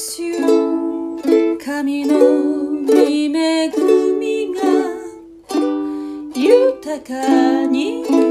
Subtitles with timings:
[0.00, 1.18] 主よ
[1.58, 2.14] 神の
[2.88, 3.68] 恵
[4.16, 4.62] みが
[6.36, 8.27] 豊かに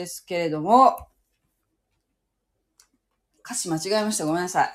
[0.00, 0.96] ですけれども、
[3.44, 4.24] 歌詞間違えました。
[4.24, 4.72] ごめんなさい。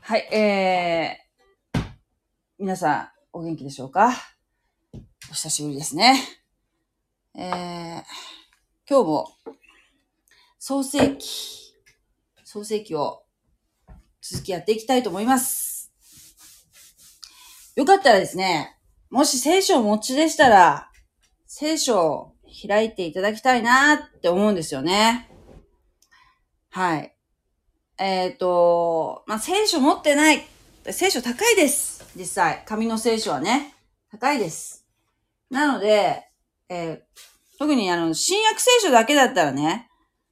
[0.00, 1.80] はい、えー、
[2.58, 4.12] 皆さん、お元気でしょうか？
[5.30, 6.20] お久しぶりですね。
[7.36, 8.02] えー、
[8.88, 9.28] 今日も、
[10.58, 11.72] 創世記、
[12.42, 13.22] 創世記を
[14.20, 15.92] 続きやっていきたいと思います。
[17.76, 18.76] よかったらですね、
[19.08, 20.90] もし聖書をお持ちでしたら、
[21.46, 22.34] 聖書を
[22.68, 25.30] 開いていただきたいなって思うんですよね。
[26.70, 27.14] はい。
[27.98, 30.46] えっ、と、まあ、聖書持ってない。
[30.90, 32.04] 聖書高いです。
[32.16, 32.62] 実際。
[32.66, 33.74] 紙の聖書はね。
[34.10, 34.86] 高いです。
[35.50, 36.28] なので、
[36.68, 37.30] えー
[37.60, 39.90] 特にあの、新約聖書だけだったらね、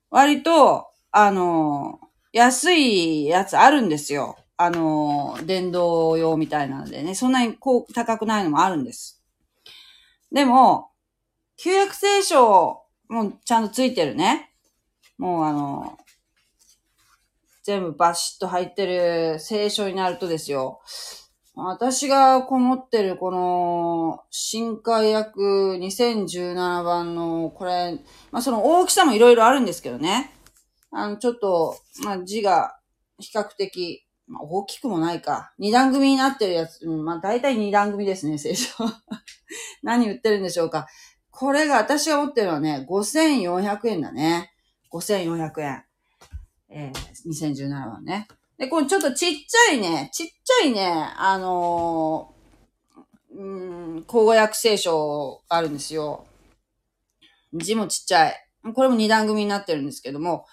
[0.08, 2.00] 割と、あの、
[2.32, 4.38] 安いやつあるんですよ。
[4.56, 9.22] あの、電動用みたいなのでね、そんなにこう高くないのもあるんです。
[10.32, 10.88] でも、
[11.60, 14.52] 旧約聖書もちゃんとついてるね。
[15.18, 15.98] もうあの、
[17.64, 20.80] 全部バシッと入ってる聖書になるとですよ。
[21.56, 27.98] 私がこう持ってるこの新海訳2017番のこれ、
[28.30, 30.32] まあその大きさもいろいろあるんですけどね。
[30.92, 32.78] あの、ちょっと、まあ字が
[33.18, 35.52] 比較的、まあ大きくもないか。
[35.58, 38.74] 二段組になってるやつ、うんまあ大体二段組ですね、聖書。
[39.82, 40.86] 何言ってるんでしょうか。
[41.38, 44.50] これが私が持ってるのはね、5400円だね。
[44.92, 45.84] 5400円。
[46.68, 48.26] えー、2017番ね。
[48.58, 56.26] で、このちょっとちっちゃいね、ちっちゃいね、あのー、うん、口語訳聖書あるんですよ。
[57.52, 58.34] 字もちっちゃい。
[58.74, 60.44] これも二段組になってるんですけども、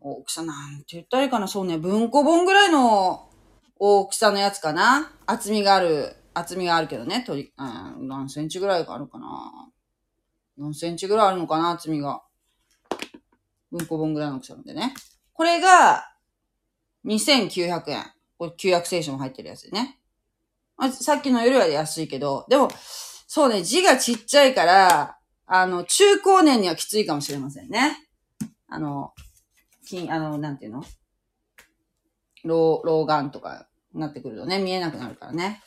[0.00, 3.30] 大きさなんて言ったらいいかな、そうね、文庫本ぐらいの
[3.76, 5.12] 大きさのやつかな。
[5.24, 9.70] 厚みがある、厚みがあるけどね、とり、うん、何センチぐらいあるかな。
[10.58, 12.22] 4センチぐらいあるのかな、厚みが。
[13.70, 14.94] 文庫本ぐらいの大きさなんでね。
[15.32, 16.10] これが、
[17.04, 18.04] 2900円。
[18.38, 20.00] これ、旧約聖書も入ってるやつでね。
[20.76, 22.68] まあ、さっきのよりは安いけど、でも、
[23.26, 27.98] そうね、字がちっちゃいから、あの、中高年にはきついかもしれませんね。
[28.68, 29.12] あの、
[29.86, 30.84] 金、あの、なんていうの？
[32.44, 35.62] 老、老眼とかなってくるとね、見えなくなるからね。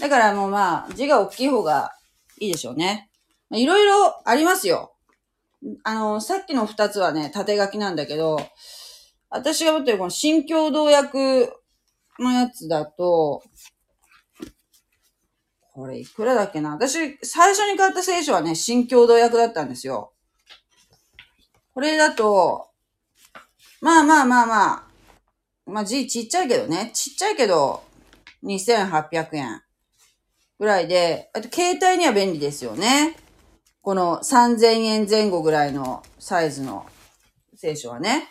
[0.00, 1.92] だからもうまあ、字が大きい方が
[2.38, 3.10] いいでしょうね。
[3.52, 4.94] いろいろありますよ。
[5.82, 8.40] あの、さっきの二つはね、縦書きなんだけど、
[9.28, 11.50] 私が持ってるこの新共同訳
[12.18, 13.42] のやつだと、
[15.74, 16.70] これいくらだっけな？
[16.70, 20.12] 私、最初に買った聖書はね、新共同訳だったんですよ。
[21.74, 22.68] これだと、
[23.80, 24.82] まあまあまあまあ、
[25.66, 27.84] まあ字ちっちゃいけどね、ちっちゃいけど、
[28.42, 29.62] 2800円
[30.58, 33.16] ぐらいで、あと携帯には便利ですよね。
[33.80, 36.86] この3000円前後ぐらいのサイズの
[37.56, 38.28] 聖書はね。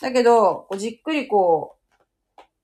[0.00, 1.76] だけど、こうじっくりこ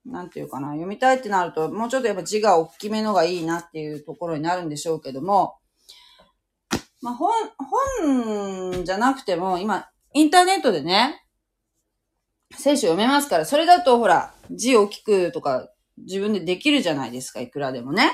[0.05, 5.57] う、なんていうかな、読みたいってなると、もうちょっとやっぱ字が大きめのがいいなっていうところになるんでしょうけども、
[7.01, 7.31] まあ本、
[8.71, 11.25] 本じゃなくても、今、インターネットでね、
[12.57, 18.11] 聖書読めますから、それだとほら、字大きくとか自分でできるじゃないですか、いくらでもね。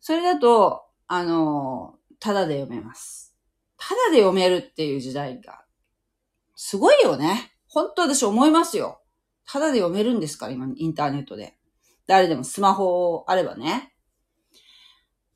[0.00, 3.34] それだと、あの、ただで読めます。
[3.76, 5.64] ただで読めるっていう時代が、
[6.54, 7.52] すごいよね。
[7.68, 9.02] 本当私思いますよ。
[9.46, 11.56] ただで読めるんですから、今、インターネットで。
[12.06, 13.92] 誰でもスマホあればね。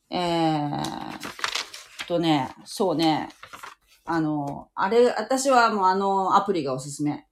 [0.08, 3.28] えー、とね、そうね、
[4.04, 7.26] あの、あれ、私はもうあのアプリがおすすめ。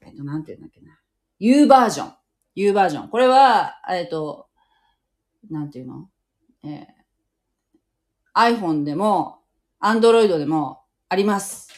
[0.00, 0.98] えっと、なんて言うんだっけな。
[1.38, 2.14] U バージョン。
[2.54, 3.08] U バージョン。
[3.10, 4.48] これは、えっと、
[5.50, 6.08] なんていうの？
[6.64, 9.38] えー、iPhone でも、
[9.82, 11.68] Android でもあります。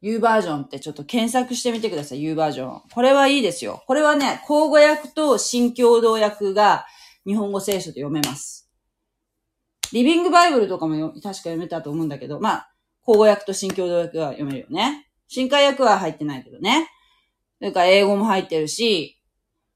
[0.00, 2.22] U バージョンってちょっと検索してみてください。
[2.22, 2.82] U バージョン。
[2.92, 3.82] これはいいですよ。
[3.86, 6.86] これはね、口語訳と新共同訳が
[7.26, 8.70] 日本語聖書で読めます。
[9.92, 12.72] リビングバイブルとかも確か読めたと思うんだけど、まあ、
[13.02, 15.08] 口語訳と新共同訳は読めるよね。
[15.26, 16.88] 新海訳は入ってないけどね。
[17.58, 19.20] それから英語も入ってるし、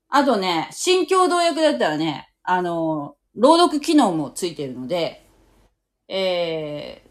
[0.09, 5.27] あとね、新共同訳だったらね、あの、朗読機能もついているので、
[6.09, 7.11] えー、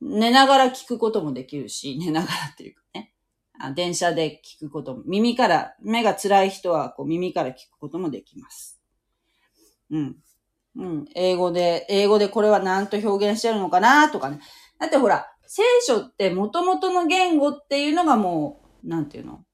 [0.00, 3.14] 寝ながら聞くこともできるし、 寝ながらっていうかね。
[3.74, 8.80] 電車で聞くことも、耳から、目が辛い人はこう耳から聞くこともできます。
[9.90, 10.16] うん。
[10.76, 11.08] うん。
[11.16, 14.40] 英語で、英語でこれは何と表現してるのかなとかね。
[14.78, 19.44] だってほら、聖書って元々の言語っていうのがもう、なんていうの？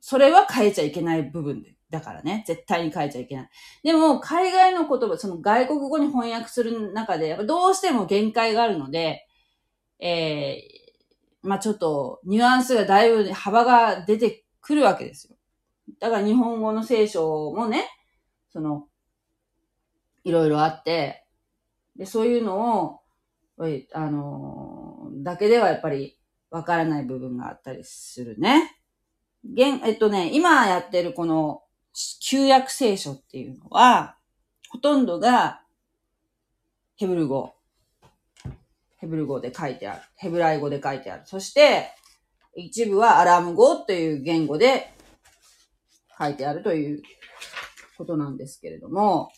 [0.00, 1.76] それは変えちゃいけない部分で。
[1.92, 3.50] だからね、絶対に変えちゃいけない。
[3.84, 9.26] でも、海外の言葉、その外国語に翻訳する中で、やっぱどうしても限界があるので、
[10.00, 15.36] えー、まあちょっと、ニュアンスがだいぶ幅が出てくるわけですよ。
[16.00, 17.84] だから日本語の聖書もね、
[18.48, 18.86] その、
[20.24, 21.26] いろいろあって、
[21.94, 23.00] で、そういうのを、
[23.92, 26.18] あの、だけではやっぱり
[26.50, 28.78] わからない部分があったりするね。
[29.44, 31.62] 現、えっとね、今やってるこの
[32.20, 34.16] 旧約聖書っていうのは、
[34.70, 35.62] ほとんどが
[36.96, 37.54] ヘブル語。
[38.98, 40.02] ヘブル語で書いてある。
[40.16, 41.22] ヘブライ語で書いてある。
[41.26, 41.90] そして、
[42.54, 44.92] 一部はアラム語という言語で
[46.18, 47.02] 書いてあるという
[47.98, 49.32] ことなんですけれども、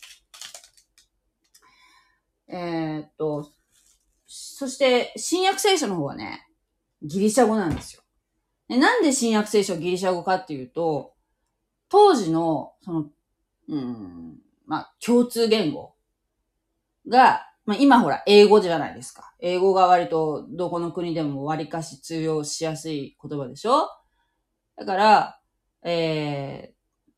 [2.47, 3.51] えー、っと、
[4.27, 6.45] そして、新約聖書の方はね、
[7.01, 8.03] ギリシャ語なんですよ。
[8.67, 11.14] なんで新約聖書ギリシャ語かっていうと、
[11.95, 13.05] 当時の、その、
[13.69, 15.95] うん、まあ、共通言語
[17.07, 19.33] が、まあ、今ほら、英語じゃないですか。
[19.39, 23.87] 英語が割とどこの国でも割かし通用しやすい言葉でしょ？
[24.75, 25.39] だから、
[25.83, 26.73] え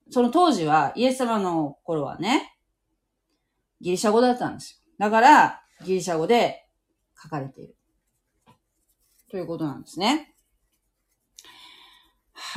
[0.07, 2.55] ー、その当時は、イエス様の頃はね、
[3.81, 4.93] ギリシャ語だったんですよ。
[4.99, 6.67] だから、ギリシャ語で
[7.19, 7.75] 書かれている。
[9.31, 10.35] ということなんですね。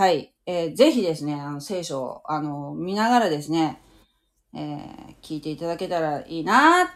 [0.00, 0.32] はい。
[0.46, 3.82] えー、ぜひですね、あの、聖書を、あの、見ながらですね、
[4.54, 6.90] えー、聞いていただけたらいいな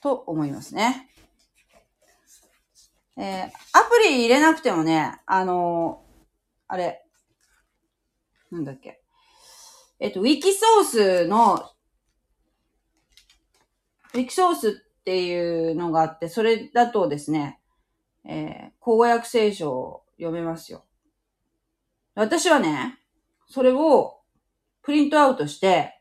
[0.00, 1.10] と思いますね。
[3.16, 3.48] えー、ア
[3.90, 6.04] プリ入れなくてもね、あの
[6.68, 7.04] あれ、
[8.52, 9.02] なんだっけ。
[9.98, 11.72] えっと、ウィキソースの、
[14.14, 17.58] ウィキソースっていうのがあって、それだとですね、
[18.24, 20.84] えー、口語訳聖書を読めますよ。
[22.14, 22.98] 私はね、
[23.48, 24.20] それを
[24.82, 26.00] プリントアウトして、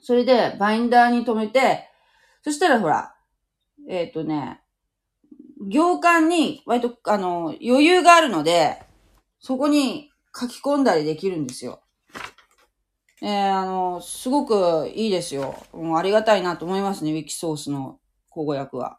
[0.00, 1.88] それでバインダーに留めて、
[2.42, 3.14] そしたらほら、
[3.88, 4.60] えっ、ー、とね、
[5.60, 8.82] 行間に割とあの余裕があるので、
[9.38, 11.80] そこに書き込んだりできるんですよ。
[13.20, 15.54] えー、あの、すごくいいですよ。
[15.72, 18.98] もうありがたいなと思いますね、ウィキソースの口語訳は。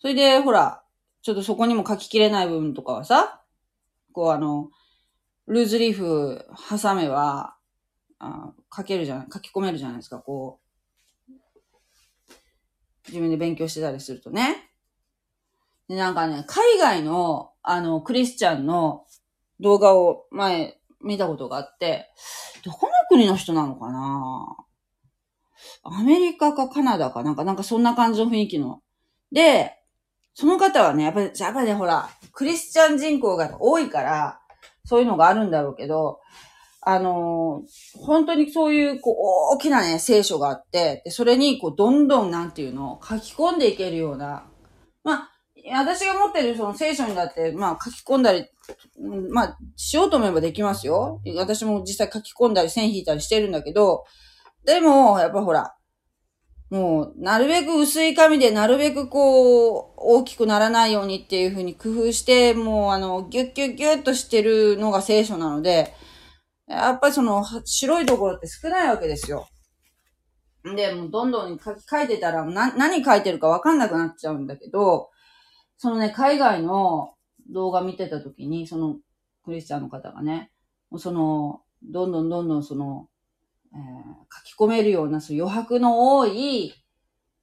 [0.00, 0.82] それで、ほら、
[1.22, 3.39] ちょっとそこにも書ききれない部分とかはさ、
[4.12, 4.70] こうあの、
[5.46, 7.56] ルーズリーフ挟めば、
[8.18, 10.60] あ書けるじゃない、書き込めるじゃないですか、こ
[11.28, 11.32] う。
[13.08, 14.70] 自分で勉強してたりするとね。
[15.88, 19.06] で、なんかね、海外の、あの、クリスチャンの
[19.58, 22.10] 動画を前見たことがあって、
[22.64, 24.56] どこの国の人なのかな？
[25.82, 28.82] アメリカかカナダかなんか、なんかそんな感じの雰囲気の。
[29.32, 29.79] で、
[30.34, 34.40] その方はね、やっぱり、やっぱりね、ほら、クリスチャン人口が多いから、
[34.84, 36.20] そういうのがあるんだろうけど、
[36.82, 44.46] あのー、本当にそういう、こう、大きなね、聖書があって、で、それに、こう、どんどん、なんていうのを書き込んでいけるような、
[45.04, 45.30] まあ、
[45.72, 48.46] 私が持ってるその聖書にだって、まあ、書き込んだり、
[49.30, 51.20] まあ、しようと思えばできますよ。
[51.36, 54.04] 私も実際書き込んだり、線引いたりしてるんだけど、
[54.64, 55.74] でも、やっぱほら、
[56.70, 65.92] もう、なるべく薄い紙で、なるべくこう、大きくならないようにっていうふうに工夫して、もう、あの、ギュッギュッギュッとしてるのが聖書なので、
[66.68, 69.48] やっぱりその、白いところって少ないわけですよ。
[70.62, 75.10] で、もうどんどん書き書いてたら、な、何書いてるかわかんなくなっちゃうんだけど、
[75.76, 77.14] そのね、海外の
[77.48, 78.96] 動画見てた時に、その、
[79.44, 80.52] クリスチャンの方がね、
[80.98, 83.08] その、どんどんどんどんその、
[83.72, 83.80] えー、
[84.48, 86.74] 書き込めるような、そう余白の多い、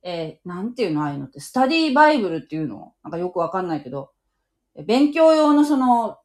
[0.03, 2.93] えー、なんていうのああいうのって、スタディバイブルっていうの？
[3.03, 4.12] なんかよくわかんないけど、
[4.86, 6.17] 勉強用のその、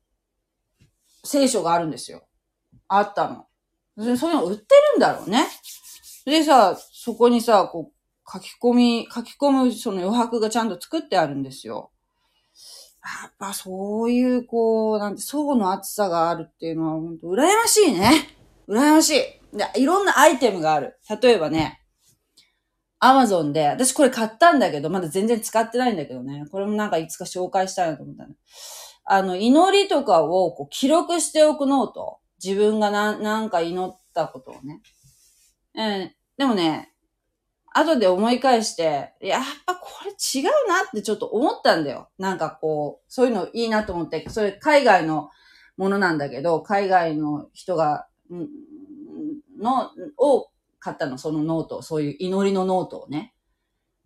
[1.25, 2.26] 聖書があるんですよ。
[2.88, 3.47] あったの。
[4.16, 5.47] そういうの売ってるんだろうね。
[6.26, 11.90] でさ、そこにさ、こう、書き込み、書き込むその余白がちゃんと作ってあるんですよ。
[13.23, 18.28] やっぱそういう、こう、なんて、層の厚さがあるっていうのは、本当羨ましいね。
[18.68, 19.41] 羨ましい。
[19.76, 20.99] いろんなアイテムがある。
[21.23, 21.80] 例えばね、
[22.99, 26.44] アマゾンで、私これ買ったんだけど、まだ全然使ってないんだけどね。
[26.50, 28.37] これもなんかいつか紹介したいなと思ったね。
[29.04, 32.21] あの、祈りとかをこう記録しておくノート。
[32.42, 34.80] 自分がな、なんか祈ったことをね。
[35.75, 36.12] うん。
[36.37, 36.92] でもね、
[37.75, 42.09] 後で思い返して、やっぱこれ違うなってちょっと思ったんだよ。
[42.18, 45.30] なんかこう、そういうのいいなと思って、それ海外の
[45.76, 48.06] ものなんだけど、海外の人が、
[49.62, 53.35] の、を買ったの、そのノート、そういう祈りのノートをね。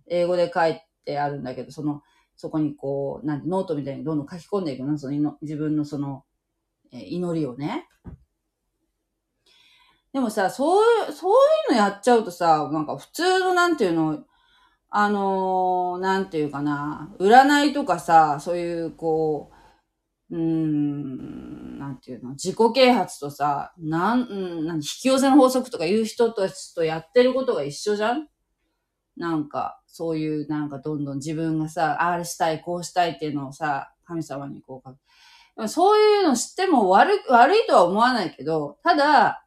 [0.09, 2.03] 英語で書いてあるんだけど、その、
[2.37, 6.25] そこにこう、なんてノートみたいにどんどん書き込んでいくの、その自分のその、
[6.93, 7.89] え祈りをね。
[10.13, 11.33] でもさ、そういう、そう
[11.73, 14.25] いうのやっちゃうとさ、なんか普通のなんていうの、
[14.89, 19.51] あのー、なんていうかな、占いとかさ、そういう、こ
[20.31, 28.27] う、うん、なんていうの、自己啓発とさ、なん、うん、なん引き寄せの法則とかいう人たちとやってることが一緒じゃん？
[29.17, 39.47] なんか、そういう、なんかどんどん自分がさ、あれしたい、こうしたいっていうのをさ、神様にこうかそういうの知っても悪、悪いとは思わないけど、ただ、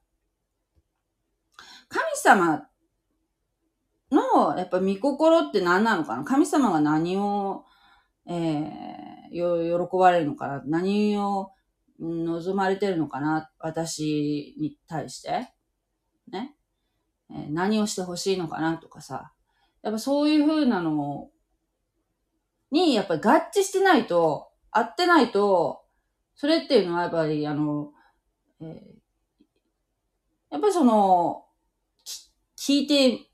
[1.90, 2.68] 神様
[4.12, 6.24] の、やっぱ見心って何なのかな？
[6.24, 7.66] 神様が何を、
[8.28, 10.64] えー、よ、喜ばれるのかな？
[10.66, 11.52] 何を
[12.00, 15.50] 望まれてるのかな私に対して。
[16.32, 16.56] ね。
[17.32, 19.34] え、何をしてほしいのかなとかさ。
[19.82, 21.30] やっぱそういう風なの
[22.72, 25.84] に、やっぱり合致してないと、合ってないと、
[26.36, 27.92] それっていうのはやっぱり、あの、
[28.62, 28.70] えー、
[30.52, 31.46] やっぱりその、
[32.58, 33.30] 聞いて、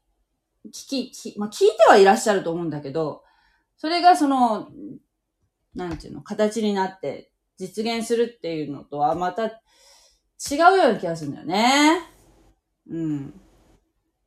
[0.68, 3.24] 聞き、きまあ、聞いてはいらっしゃると思うんだけど、
[3.78, 4.70] それがその、
[5.76, 12.02] なんていうの、形になって実現するっていうのとはまた違うような気がするんだよね。
[12.90, 13.42] うん。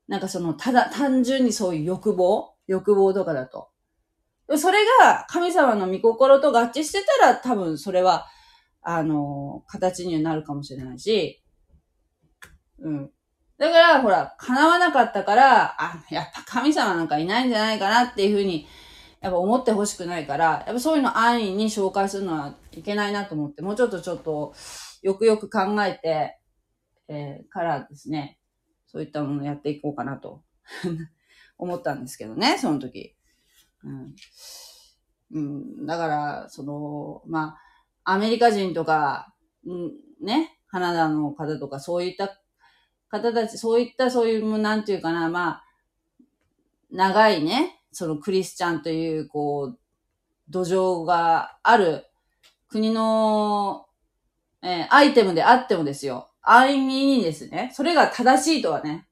[0.08, 2.54] なんかその、ただ、単純にそういう欲望？
[2.66, 3.68] 欲望とかだと。
[4.56, 8.26] それが神様の御心と合致してたら多分それは、
[8.80, 11.42] あの、形にはなるかもしれないし、
[12.78, 13.10] うん。
[13.58, 18.66] だから、ほら、叶わなかったから、あ、やっぱ神様なんかいないんじゃないかなっていうふうに、
[19.20, 24.54] やっぱ思ってほしくないから、やっぱそういうの安易に紹介するのはいけないなと思って、もうちょっとちょっと、
[25.02, 26.38] よくよく考えて、
[27.08, 28.38] えー、からですね、
[28.86, 30.42] そういったものをやっていこうかなと
[31.58, 33.16] 思ったんですけどね、その時。
[33.84, 34.14] うん。
[35.30, 37.56] うん、だから、その、ま
[38.04, 39.34] あ、アメリカ人とか、
[39.66, 42.40] うん、ね、カナダの方とか、そういった
[43.08, 45.64] 方たち、そういった、そういう、なんていうかな、まあ、
[46.90, 49.78] 長いね、そのクリスチャンという、こう、
[50.48, 52.06] 土壌がある
[52.68, 53.86] 国の、
[54.62, 56.30] えー、アイテムであってもですよ。
[56.40, 59.08] 安易にですね、それが正しいとはね、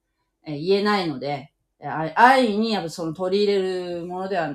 [0.47, 1.50] えー、言えないので、
[1.81, 4.55] 安易にやっぱその取り入れるものでは、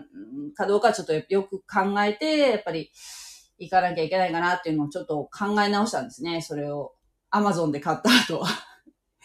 [0.55, 2.89] かどうかちょっとよく考えて、やっぱり
[3.59, 6.41] 行かなきゃいけないかなっていうのをちょっと考え直したんですね。
[6.41, 6.93] それを
[7.31, 8.45] アマゾンで買った後。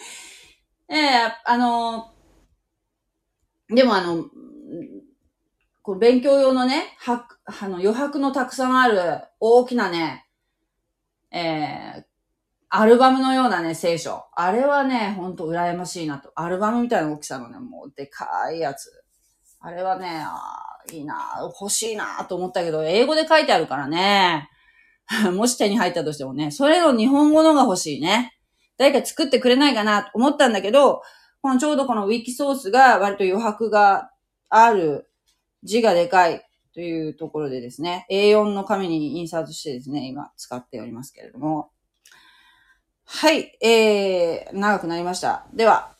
[0.90, 2.12] ええあの、
[3.68, 4.24] でもあの、
[5.82, 10.26] こう勉強用のね、は、あの余白のたくさんある大きなね、
[11.30, 12.04] ええー、
[12.70, 14.24] アルバムのようなね、聖書。
[14.34, 16.32] あれはね、ほんと羨ましいなと。
[16.34, 18.90] アルバムみたいな大きさのね、もうでかいやつ。
[19.60, 21.16] あれはね、あいいな
[21.60, 24.48] 欲しいなと思ったけど、英語で書いてあるからね。
[25.34, 28.36] もし手に入ったとしてもね、それの日本語のが欲しいね。
[28.76, 31.02] 誰か作ってくれないかなと思ったんだけど、
[31.42, 34.10] このちょうどこのウィキソースが割と余白が
[34.64, 35.10] ある
[35.62, 41.70] 字がでかいというところでですね、A4 の紙に印刷してですね、今使っておりますけれども。
[43.04, 45.46] はい、えー、長くなりました。
[45.54, 45.94] では、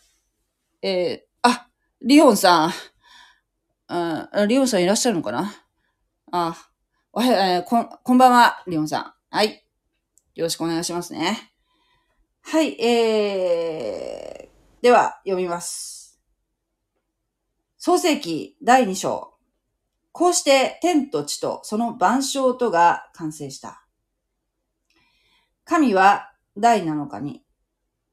[0.83, 1.69] えー、あ、
[2.03, 2.73] リオンさん。
[3.89, 5.55] うん、リオンさんいらっしゃるのかな？
[6.33, 6.57] あ、
[7.13, 9.35] おはよう、えー、こん、こんばんは、リオンさん。
[9.35, 9.65] はい。
[10.35, 11.53] よろしくお願いしますね。
[12.43, 16.06] はい、えー、では、読みます。
[17.87, 19.35] 創世記第2章。
[20.11, 23.87] こうして天と地とその万象とが完成した。
[25.65, 27.45] 神は第7日に、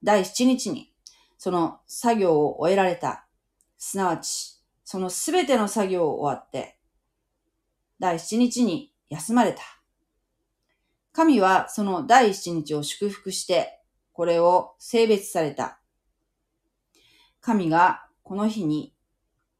[0.04, 0.94] 第7日に、
[1.40, 3.26] その作業を終えられた。
[3.80, 6.78] すなわち、そのすべての作業を終わって、
[7.98, 9.64] 第七日に休まれた。
[11.14, 15.80] 神はその第七日を祝福して、これを性別された。
[17.42, 18.93] 神がこの日に、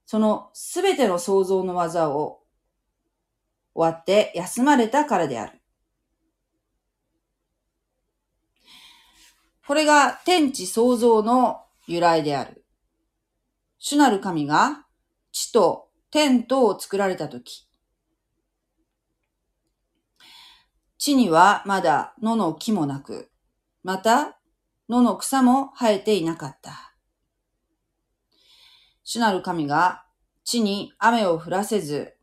[0.06, 2.42] そのすべての創造の技を
[3.74, 5.60] 終わって休まれたからである。
[9.66, 12.66] これが天地創造の由来である。
[13.80, 14.86] 主なる神が
[15.32, 17.68] 地と天とを作られたとき、
[20.98, 23.30] 地にはまだ野の木もなく、
[23.84, 24.40] また
[24.88, 26.93] 野の草も生えていなかった。
[29.04, 30.06] 主なる神が
[30.44, 32.16] 地に雨を降らせず、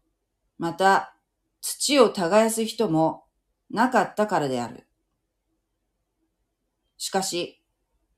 [0.58, 1.14] また
[1.60, 3.24] 土を耕す人も
[3.70, 4.86] なかったからである。
[6.96, 7.62] しかし、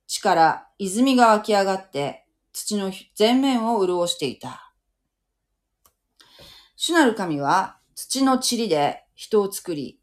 [0.07, 4.73] 地から泉が湧き上がって土の全面を潤していた。
[6.77, 10.01] 主なる神は土の塵で人を作り、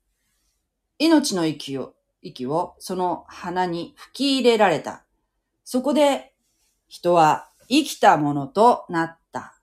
[0.97, 5.03] 命の息を、息をその花に吹き入れられた。
[5.63, 6.33] そこで
[6.87, 9.61] 人は生きたものとなった。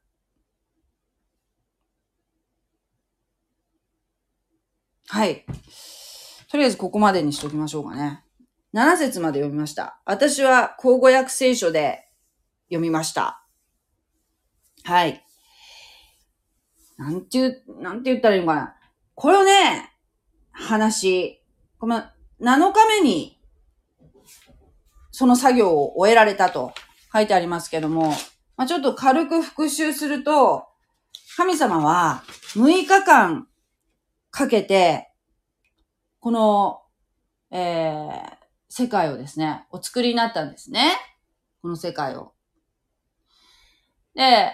[5.09, 5.45] はい。
[6.51, 8.23] とりあえずここまでにしときましょうかね。
[8.75, 10.01] 7節まで読みました。
[10.05, 12.07] 私は口語訳聖書で
[12.69, 13.45] 読みました。
[14.85, 15.25] はい。
[16.97, 18.77] なんて言う、なんて言ったらいいのかな。
[19.15, 19.93] これをね、
[20.53, 21.43] 話、
[21.79, 21.97] この
[22.41, 23.41] 7日目に、
[25.11, 26.73] その作業を終えられたと
[27.17, 28.11] 書いてありますけども、
[28.59, 30.67] まあ、ちょっと軽く復習すると、
[31.37, 32.23] 神様は
[32.55, 33.49] 6日間
[34.31, 35.11] かけて、
[36.21, 36.83] この、
[37.51, 38.37] えー、
[38.69, 40.93] 世界をですね、お作りになったんですね。
[41.63, 42.35] この世界を。
[44.15, 44.53] で、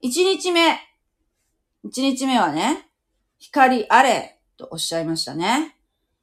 [0.00, 0.78] 一日目。
[1.84, 2.90] 一日目はね、
[3.38, 5.78] 光あれとおっしゃいましたね。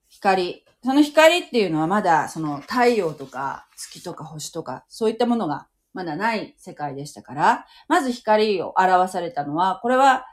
[0.10, 0.65] 光。
[0.86, 10.28] その光っていうのはまだその太陽とか月とか星とかそういったものがまだない世界でしたから、まず光を表されたのは、これは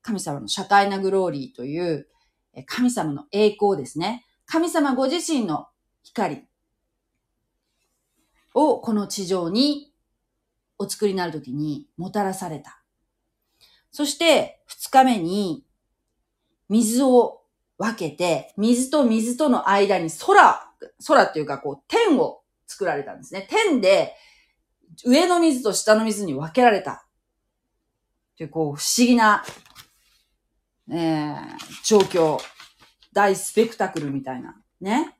[0.00, 2.08] 神様の社会なグローリーという
[2.64, 4.24] 神様の栄光ですね。
[4.46, 5.66] 神様ご自身の
[6.02, 6.46] 光
[8.54, 9.92] をこの地上に
[10.78, 12.82] お作りになるときにもたらされた。
[13.90, 15.66] そして二日目に
[16.70, 17.39] 水を
[17.80, 20.70] 分けて、水と水との間に空、
[21.06, 23.48] 空っていうかこう天を作られたんですね。
[23.48, 24.14] 天で
[25.04, 27.06] 上の水と下の水に分けられた。
[28.36, 29.42] というこう不思議な
[30.92, 31.36] えー、
[31.84, 32.38] 状況、
[33.12, 35.16] 大スペクタクルみたいな、ね。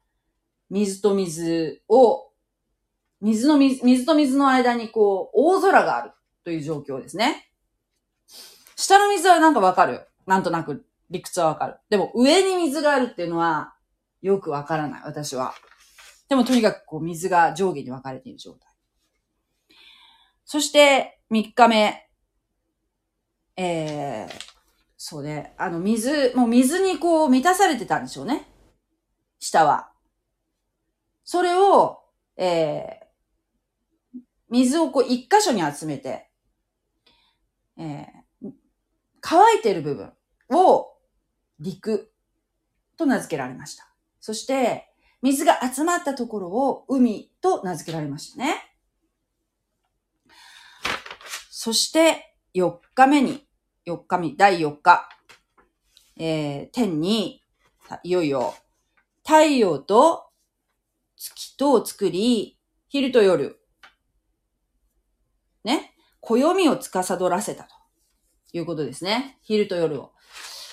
[0.68, 2.32] 水と水を、
[3.20, 6.10] 水の水、水と水の間にこう、大空がある
[6.44, 7.52] という状況ですね。
[8.74, 10.08] 下の水はなんかわかる？
[10.26, 11.76] なんとなく理屈はわかる。
[11.90, 13.74] でも上に水があるっていうのは
[14.22, 15.54] よくわからない、私は。
[16.28, 18.60] でもとにかくこう水が上下に分かれている状態。
[20.44, 22.08] そして3日目、
[23.56, 24.50] えー、
[24.96, 25.54] そうね。
[25.58, 28.48] あの、水、もう水にこう満たされてたんでしょうね。
[29.38, 29.90] 下は。
[31.24, 32.00] それを、
[32.36, 34.18] えー、
[34.50, 36.30] 水をこう一箇所に集めて、
[37.78, 38.50] えー、
[39.20, 40.12] 乾いてる部分
[40.50, 40.89] を
[41.60, 42.10] 陸
[42.96, 43.88] と名付けられました。
[44.20, 44.88] そして、
[45.22, 48.74] 水が集まったところを海と名付けられましたね。
[51.50, 53.46] そして、4日目に、
[53.86, 55.08] 4日目、第4日、
[56.16, 57.42] えー、天に、
[58.02, 58.54] いよいよ、
[59.24, 60.30] 太陽と
[61.16, 63.60] 月とを作り、昼と夜、
[65.64, 67.74] ね、暦を司らせたと
[68.52, 69.38] いうことですね。
[69.42, 70.12] 昼と夜を。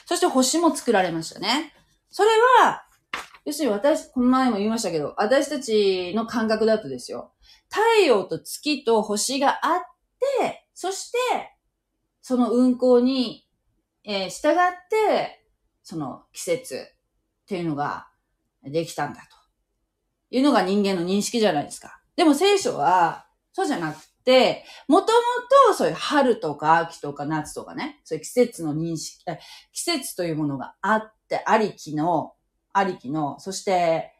[0.07, 1.73] そして星も作られましたね。
[2.09, 2.29] それ
[2.63, 2.85] は、
[3.43, 7.33] 要するに私、この前も言いましたけど、私たちの感覚だとですよ。
[7.69, 9.81] 太陽と月と星があっ
[10.39, 11.17] て、そして、
[12.21, 13.49] その運行に、
[14.05, 14.55] えー、従っ
[14.89, 15.45] て、
[15.83, 18.07] その季節っていうのが
[18.63, 19.27] できたんだと。
[20.31, 21.99] いうのが人間の認識じゃないですか。
[22.15, 23.97] でも聖書は、そうじゃなく、
[24.87, 25.19] もとも
[25.69, 29.23] とそういう春とか秋とか夏とかね、そういう季節の認識、
[29.71, 32.33] 季節というものがあってありきの、
[32.73, 34.13] ありきの、そして、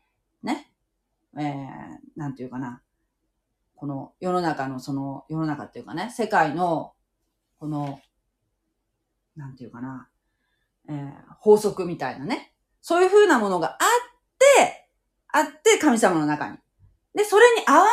[0.43, 0.72] ね、
[1.38, 1.46] えー、
[2.15, 2.82] なんていうかな、
[3.76, 6.93] この世の中のその、世の中っていうかね、世界の
[7.60, 8.00] この、
[9.36, 10.10] なんていうかな、
[10.89, 12.54] えー、法則みたいなね。
[12.82, 13.78] そういう風なものがあっ
[14.58, 14.89] て、
[15.34, 16.58] あって神様の中に。
[17.17, 17.88] で、それに合わ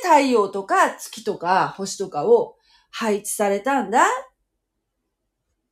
[0.00, 2.56] せて太陽とか月とか星とかを
[2.92, 4.06] 配置されたんだっ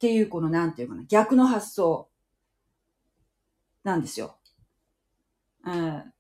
[0.01, 2.11] ていう、このなんていうかな、逆の発想
[3.85, 4.37] なんですよ。
[5.65, 6.13] うん。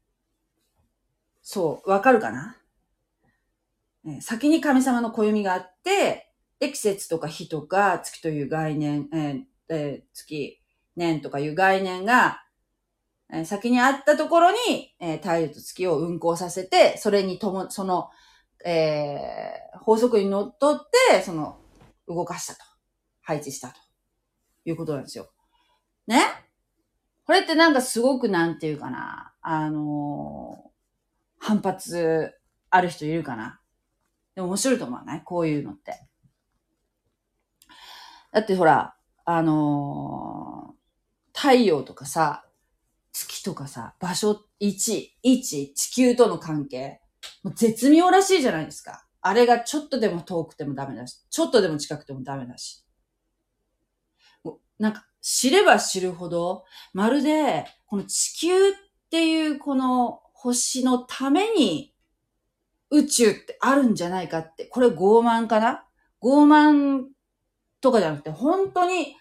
[1.42, 2.56] そう、わかるかな、
[4.06, 10.60] え先に神様の暦があって、で、季節とか日とか月という概念、えーえー、月、
[10.94, 12.44] 年とかいう概念が、
[13.32, 18.08] え、先にあったところに、えー、太陽と月を運行させて、それにとも、その、
[18.64, 21.58] えー、法則にのっとって、その、
[22.06, 22.60] 動かしたと。
[23.20, 23.74] 配置したと。
[24.64, 25.30] いうことなんですよ。
[26.06, 26.22] ね？
[27.24, 30.70] これってなんかすごくなんていうかな、あのー、
[31.38, 32.32] 反発
[32.70, 33.60] ある人いるかな。
[34.34, 35.22] でも面白いと思わない？
[35.22, 36.06] こういうのって。
[38.32, 42.46] だってほら、あのー、太陽とかさ、
[43.26, 47.00] 月とかさ、場所1、1、地球との関係、
[47.42, 49.04] もう絶妙らしいじゃないですか。
[49.20, 52.84] あれがちょっとでも遠くてもダメだし、ちょっとでも近くてもダメだし。
[54.44, 58.72] もうなんか、知れば知るほど、まるで、この地球っ
[59.10, 61.92] ていうこの星のために
[62.90, 65.84] 宇宙ってあるんじゃないかって、これ傲慢かな？
[66.22, 67.06] 傲慢
[67.80, 69.16] とかじゃなくて、本当に、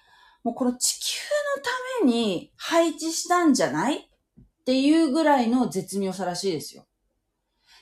[0.48, 1.20] もうこの地球
[1.58, 3.98] のために配置したんじゃない？
[3.98, 4.04] っ
[4.64, 6.88] ていうぐらいの絶妙さらしいですよ。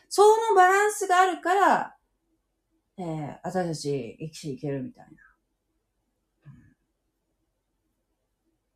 [0.10, 1.96] そのバランスがあるから、
[2.98, 5.06] えー、私たち生きていけるみたい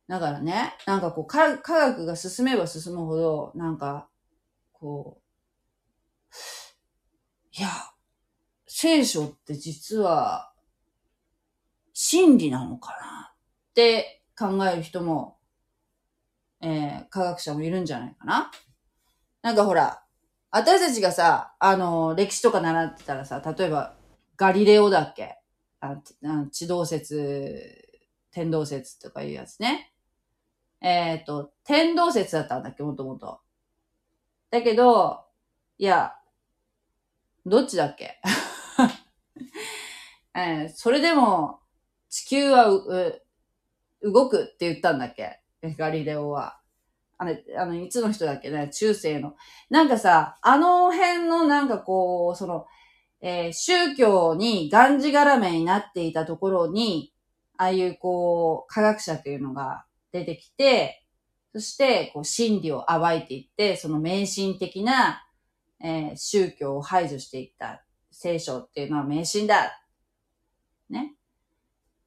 [0.08, 0.18] な。
[0.18, 4.08] だからね、なんかこう、科学が進めば進むほど、なんか、
[4.72, 6.36] こう、
[7.58, 7.68] いや、
[8.68, 10.52] 聖書って実は、
[11.92, 13.29] 真理なのかな？
[13.70, 15.38] って考える人も、
[16.60, 18.50] えー、科学者もいるんじゃないかな。
[19.42, 20.02] なんかほら、
[20.50, 23.94] 私たちがさ、あの、歴史とか習ってたらさ、例えば、
[24.36, 25.38] ガリレオだっけ？
[25.80, 27.88] あの地動説、
[28.32, 29.92] 天動説とかいうやつね。
[30.80, 33.40] えっ、ー、と、天動説だったんだっけ、もともと。
[34.50, 35.24] だけど、
[35.78, 36.14] いや、
[37.46, 38.20] どっちだっけ？
[40.34, 41.60] えー、それでも、
[42.08, 42.66] 地球は
[44.02, 45.40] 動くって言ったんだっけ？
[45.76, 46.58] ガリレオは。
[47.18, 48.70] あれ、あの、いつの人だっけね？
[48.70, 49.34] 中世の。
[49.68, 52.66] なんかさ、あの辺のなんかこう、その、
[53.20, 57.12] えー、宗教にがんじがらめになっていたところに、
[57.58, 61.04] ああいうこう、科学者っていうのが出てきて、
[61.52, 65.26] そして、こう、真理を暴いていって、その迷信的な、
[65.82, 69.82] えー、宗教を排除していった聖書っていうのは迷信だ。
[70.88, 71.16] ね？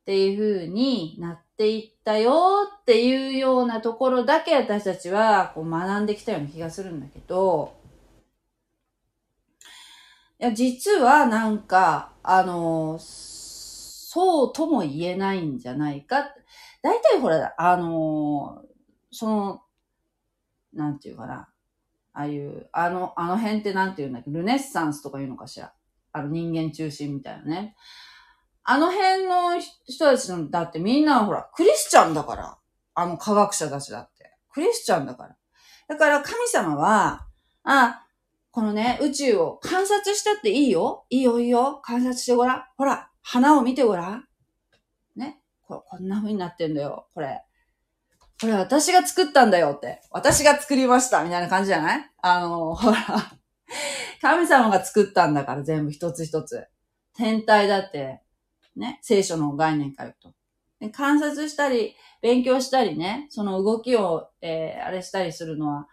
[0.01, 7.75] っていう風になっっていったよっていうようなところだけ私たちはこう学んできたような気がするんだけど、
[10.39, 16.25] いや、実はなんか、あの、そうとも言えないんじゃないか。
[16.81, 18.63] 大体ほら、あの、
[19.11, 19.61] その、
[20.73, 21.49] なんていうかな。
[22.13, 25.71] ああいう、あの、あの辺ってなんていうんだっけ、ルネッサンスとか言うのかしら。
[26.11, 27.75] あの人間中心みたいなね。
[28.63, 32.57] あの辺の人たちの、だってみんなほら、クリスチャンだから。
[32.95, 34.31] あの科学者たちだって。
[34.51, 35.35] クリスチャンだから。
[35.87, 37.27] だから神様は、
[37.63, 38.05] あ、
[38.51, 42.63] このね、宇宙を観察したっていいよいいよいいよ観察してごらん。
[42.77, 44.27] ほら、花を見てごらん。
[45.15, 45.41] ね？
[45.67, 47.07] ここんな風になってんだよ。
[47.15, 47.41] これ。
[48.39, 50.01] これ私が作ったんだよって。
[50.11, 51.23] 私が作りました。
[51.23, 52.11] みたいな感じじゃない？
[52.21, 52.97] あの、ほら。
[54.21, 56.67] 神様が作ったんだから全部一つ一つ。
[57.15, 58.21] 天体だって、
[58.75, 60.43] ね、聖書の概念から言うと。
[60.79, 65.87] で観察したり、勉強したりね、その動きを、えー、あれしたりするのは、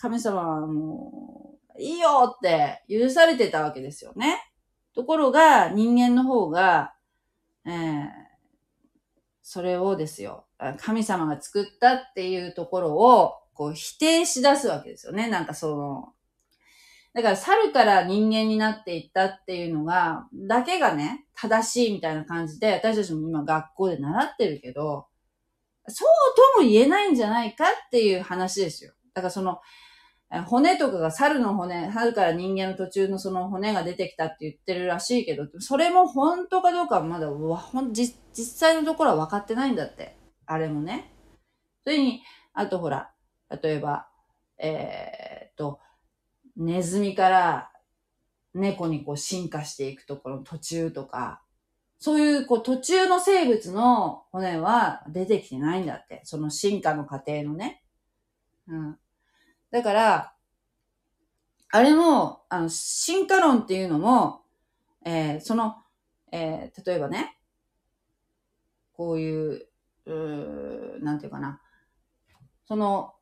[0.00, 4.40] 神様はもう、いいよって許されてたわけですよね。
[4.94, 6.94] ところが、人間の方が、
[7.66, 8.08] えー、
[9.42, 10.46] それをですよ、
[10.78, 15.28] 神様が作ったっていうところを、こう否定し出すわけですよね。
[15.28, 16.12] なんかその、
[17.14, 25.06] だから猿から人間になっていったっていうのが、だけがね、正しいみたいな感じで、私たちも今学校で習ってるけど、
[25.86, 28.94] そうとも言えないんじゃないかっていう話ですよ。
[29.14, 29.60] だからその、
[30.46, 40.16] 骨とかが猿の骨、猿から人間の途中のその骨が出てきたって言ってるらしいけど、それも本当かどうかはまだわほん実際のところは分かってないんだって。
[40.46, 41.12] あれもね。
[41.84, 42.22] それに、
[42.54, 43.12] あとほら、
[43.62, 44.08] 例えば、
[44.58, 45.78] えー、っと、
[46.56, 47.70] ネズミから
[48.54, 51.42] 猫にこう進化していくところの途中とか、
[51.98, 56.20] そういうこう途中の生物の骨は出てきてないんだって。
[56.24, 57.82] その進化の過程のね。
[58.68, 58.98] うん。
[59.70, 60.34] だから、
[61.70, 64.42] あれも、あの、進化論っていうのも、
[65.04, 65.76] えー、その、
[66.30, 67.36] えー、例えばね、
[68.92, 69.66] こういう、
[70.06, 71.60] うなんていうかな、
[72.66, 73.13] その、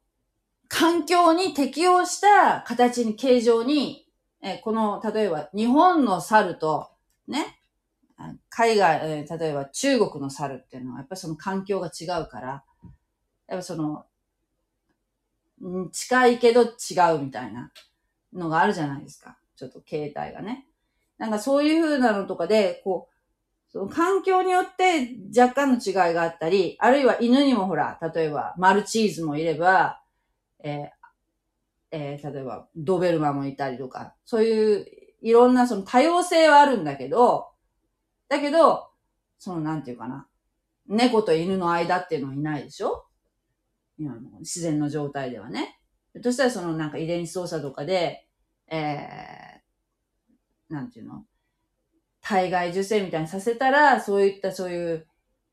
[0.73, 4.09] 環境に適応した形に、形状に、
[4.41, 6.89] え、この、例えば日本の猿と、
[7.29, 7.61] ね、
[8.49, 12.65] 海外、え、例えば中国の猿っていうのは、やっぱりその環境が違うから、
[13.49, 14.07] やっぱその、
[15.93, 16.67] 近いけど違
[17.15, 17.71] うみたいな
[18.33, 19.37] のがあるじゃないですか。
[19.57, 20.67] ちょっと形態がね。
[21.19, 30.02] なんかそういう風なのとかで、こう、その環境によって若干の違いがあったり、あるいは犬にもほら、例えばマルチーズもいれば、
[30.63, 30.91] え
[31.91, 34.87] えー、例えばドベルマもいたりとか、そういう
[35.21, 37.49] いろんなその多様性はあるんだけど、
[38.29, 38.89] だけど、
[39.39, 40.27] そのなんていうかな、
[40.87, 43.05] 猫と犬の間っていうのはいないでしょ？
[43.99, 45.79] 今の自然の状態ではね。
[46.23, 48.27] としたらそのなんか遺伝子操作とかで、
[48.69, 51.25] えー、なんていうの？
[52.21, 55.07] 体外受精みたいにさせたら、そういったそういう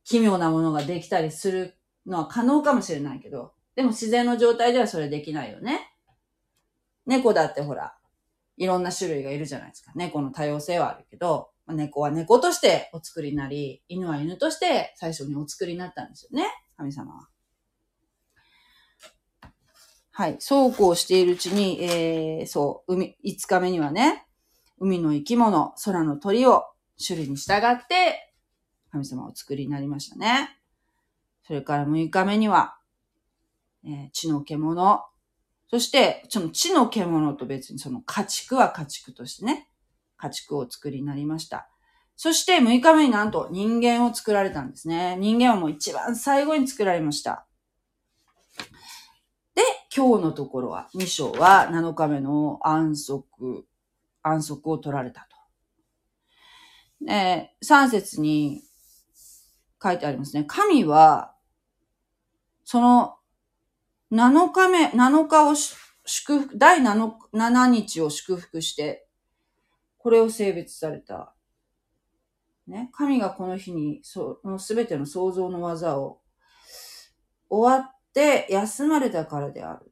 [0.04, 5.94] 奇妙なものができたりするのは可能かもしれないけど、でも自然の状態ではそれできないよね。
[7.06, 7.96] 猫だってほら、
[8.58, 9.92] いろんな種類がいるじゃないですか。
[9.96, 16.46] 猫の多様性はあるけど、猫は猫としてお作りになり、犬は犬として最初にお作りになったんですよね。
[16.78, 17.30] 神様は。
[20.12, 20.36] はい。
[20.40, 24.26] そうこうしているうちに、えー、そう、海、5日目にはね、
[24.78, 26.66] 海の生き物、空の鳥を
[27.06, 28.34] 種類に従って、
[28.92, 30.58] 神様をお作りになりましたね。
[31.48, 32.79] それから6日目には、
[33.86, 35.02] えー、地の獣、
[35.70, 39.70] そして、その地の獣と別にその家畜は家畜としてね、
[40.18, 41.70] 家畜を作りになりました。
[42.16, 45.16] そして6日目になんと人間を作られたんですね。
[45.20, 47.46] 人間はもう一番最後に作られました。
[49.56, 49.62] で
[49.96, 53.66] 今日のところは、2章は7日目の安息、
[54.24, 57.06] 安息を取られたと。
[57.06, 58.64] で、3節に
[59.82, 60.46] 書いてありますね。
[60.46, 61.36] 神は、
[62.66, 63.19] その
[64.12, 65.56] 7日目、7日を
[66.06, 69.08] 祝福、第 7, 7日を祝福して、
[70.00, 71.36] これを性別された。
[72.66, 76.22] ね、神がこの日に、そのすべての創造の技を
[77.50, 79.92] 終わって休まれたからである。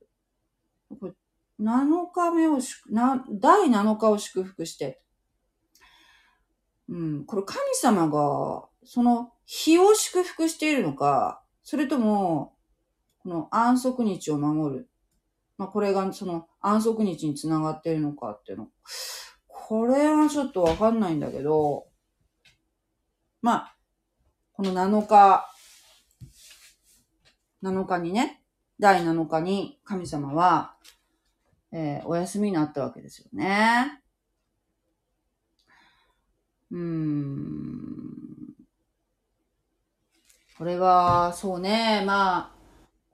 [1.00, 1.14] これ
[1.60, 5.02] 7日目をな、第7日を祝福して。
[6.90, 12.57] うん、これ神様が、その日を祝福しているのか、それとも、
[13.28, 14.90] この安息日を守る。
[15.58, 18.70] まあ、これがその安息日につながっているのかっていうの。
[19.48, 21.88] これはちょっとわかんないんだけど、
[23.42, 23.76] まあ、
[24.54, 25.46] この7日、
[27.62, 28.46] 7日にね、
[28.80, 30.78] 第7日に神様は、
[31.74, 34.04] えー、お休みになったわけですよね。
[36.72, 38.56] うーん。
[40.58, 42.57] これは、そうね、まあ、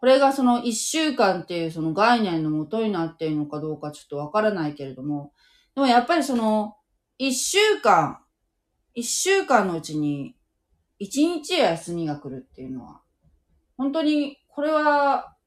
[0.04, 5.32] これがその一週間っていうその概念のもとになっているのかどうかちょっとわからないけれども、
[5.76, 6.76] でもやっぱりその、
[7.18, 8.20] 一週間、
[8.94, 10.36] 一週間のうちに、
[11.00, 13.00] 一日休みが来るっていうのは、
[13.78, 15.38] 本当に、これは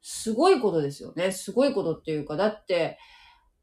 [0.00, 1.32] すごいことですよね。
[1.32, 3.00] すごいことっていうか、だって、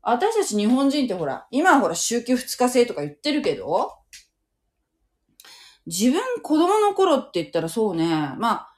[0.01, 3.93] 私たち日本人ってほら、今はほら、週休二日制とか言ってるけど、
[5.85, 8.72] 自分子供の頃って言ったらそうね、まあ、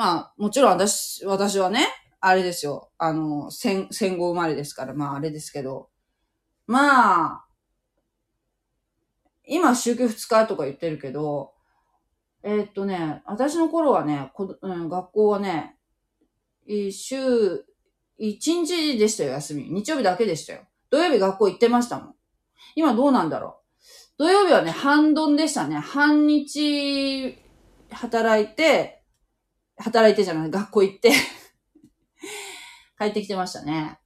[0.00, 1.86] まあ、もちろん私、私はね、
[2.20, 2.90] あれですよ。
[2.96, 5.90] あの、戦、戦後生まれですから、まああれですけど、
[6.66, 7.44] まあ、
[9.46, 11.52] 今週休二日とか言ってるけど、
[12.42, 15.76] えー、っとね、私の頃はね、こうん、学校はね、
[16.66, 17.62] 週1
[18.18, 19.64] 日でしたよ、休み。
[19.64, 20.62] 日曜日だけでしたよ。
[20.88, 22.14] 土曜日学校行ってましたもん。
[22.74, 23.60] 今どうなんだろ
[24.16, 24.24] う。
[24.24, 25.76] 土曜日はね、半ドンでしたね。
[25.76, 27.36] 半日
[27.90, 28.99] 働いて、
[29.80, 31.12] 働いてじゃない、 学校行って
[32.98, 33.98] 帰ってきてましたね。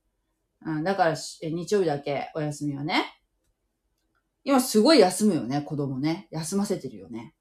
[0.65, 3.05] うん、だから、日曜日だけお休みはね。
[4.45, 6.29] 今すごい休むよね、子供ね。
[6.31, 7.35] 休ませてるよね。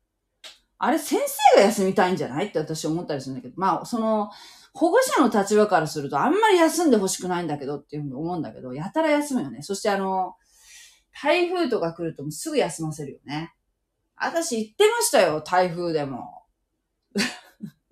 [0.78, 1.19] あれ、先
[1.54, 2.48] 生が休みたいんじゃない？
[2.48, 4.30] って私思ったりするんだけど、まあ、その、
[4.74, 9.62] 保護者の立場からするとあんまり休んでほしくないんだけどっていうふうに思うんだけど、やたら休むよね。
[9.62, 10.36] そしてあの、
[11.22, 13.54] 台風とか来るともすぐ休ませるよね。
[14.15, 16.42] 私言ってましたよ、台風でも。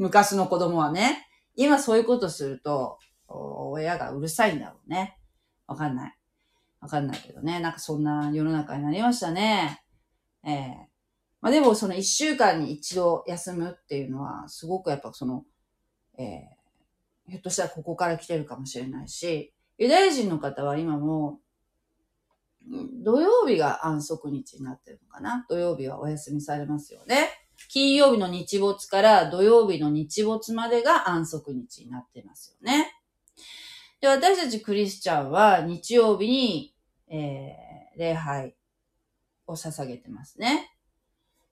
[0.02, 1.28] 昔の子供はね。
[1.56, 5.20] 今そういうことすると、親がうるさいんだろうね。
[5.68, 6.18] わかんない。
[6.80, 7.60] わかんないけどね。
[7.60, 9.84] なんかそんな世の中になりましたね。
[10.44, 10.78] ええー、
[11.40, 15.46] まあでもその一週間に一度休むっていうのは、すごくやっぱその、
[16.18, 16.62] ええー
[17.30, 21.40] ひょっとしたらここから来てるかもしれないし、ユダヤ人の方は今も、
[23.04, 27.30] 土曜日が安息日になってるのかな土曜日はお休みされますよね。
[27.70, 32.94] 金曜日の日没から土曜日の日没までが安息日になってますよね。
[34.02, 36.74] で、私たちクリスチャンは日曜日に、
[37.08, 38.56] えー、礼拝
[39.48, 40.72] を捧げてますね。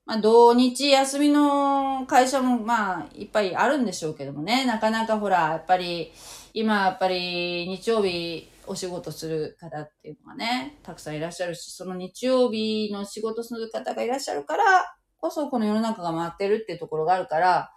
[0.06, 6.12] まあ、土日休みの会社もまあ、いっぱいあるんでしょうけどもね、なかなかほら、やっぱり、
[6.52, 17.72] 今やっぱり日曜日お仕事する方っていうのがね、たくさんいらっしゃるし、その日曜日の仕事する方がいらっしゃるからこそこの世の中が回ってるっていうところがあるから、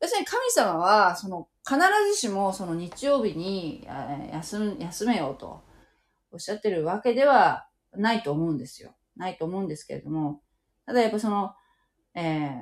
[0.00, 1.78] 要するに神様は、その必
[2.12, 3.86] ずしもその日曜日に
[4.32, 5.64] 休む休めようと
[6.30, 8.94] おっしゃってるわけではないと思うんですよ。
[9.16, 10.42] ないと思うんですけれども、
[10.84, 11.54] ただやっぱその、
[12.14, 12.56] えー、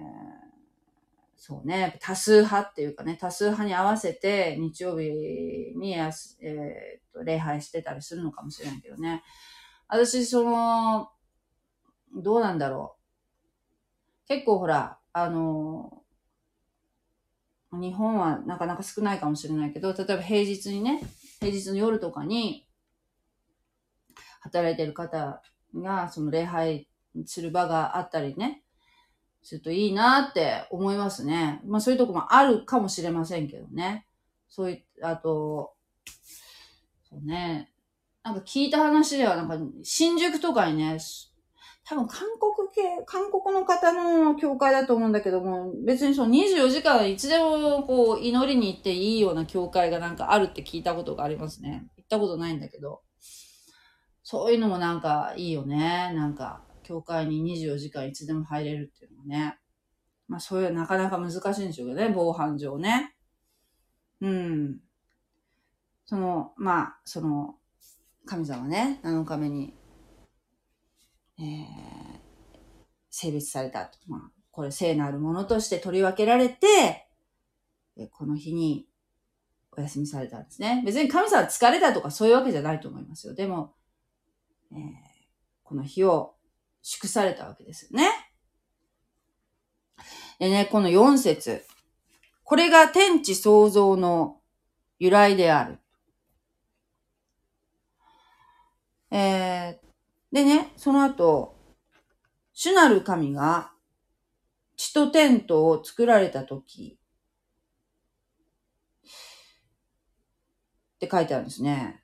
[1.36, 5.10] そうね、多数派っていうかね、多数派に合わせて日曜日
[5.76, 9.22] にやす、えー、と礼拝してたりするのかもしれないけどね。
[9.88, 11.10] 私、その、
[12.16, 13.03] どうなんだろう。
[14.26, 16.02] 結構ほら、あの、
[17.72, 21.02] 日本はなかなか少ないかもしれないけど、例えば平日にね、
[21.40, 22.66] 平日の夜とかに
[24.40, 25.42] 働いてる方
[25.74, 26.88] が、その礼拝
[27.26, 28.62] する場があったりね、
[29.42, 31.60] するといいなって思いますね。
[31.66, 34.06] まあそういうとこもあるかもしれませんけどね。
[34.48, 35.74] そうい、あと、
[37.10, 37.70] そうね。
[38.22, 40.98] なんか聞いた話ではなんか新宿とかにね、
[41.86, 51.86] 多分韓国系、韓国の方の教会だと思うんだけども、別にその24時間いつでもこう祈りに行っていいような教会がなんかあるって聞いたことがありますね。
[51.96, 53.02] 行ったことないんだけど。
[54.22, 56.12] そういうのもなんかいいよね。
[56.14, 56.62] なんか。
[56.86, 59.58] 教会に24時間いつでも入れるっていうのはね。
[60.28, 63.14] まあそういうなかなか難しいんでしょうけどね、防犯上ね。
[64.20, 64.80] うん。
[66.06, 67.56] その、まあ、その、
[68.26, 69.74] 神様ね、7日目に、
[71.38, 71.66] えー、
[73.10, 73.98] 成立されたと。
[74.08, 74.20] まあ、
[74.50, 77.08] これ聖なるものとして取り分けられて、
[78.12, 78.88] この日に
[79.76, 80.82] お休みされたんですね。
[80.84, 83.34] 別に神様疲れたとかそういうわけじゃないと思いますよ。
[83.34, 83.74] でも、
[84.72, 84.80] えー、
[85.62, 86.34] この日を
[86.82, 88.08] 祝されたわけですよね。
[90.38, 91.64] でね、この4節
[92.44, 94.40] これが天地創造の
[94.98, 95.78] 由来である。
[99.10, 99.83] えー、
[100.34, 101.54] でね、その後、
[102.52, 103.70] 主なる神が
[104.76, 106.98] 地とテントを作られたとき、
[110.96, 112.02] って書いてあるんですね。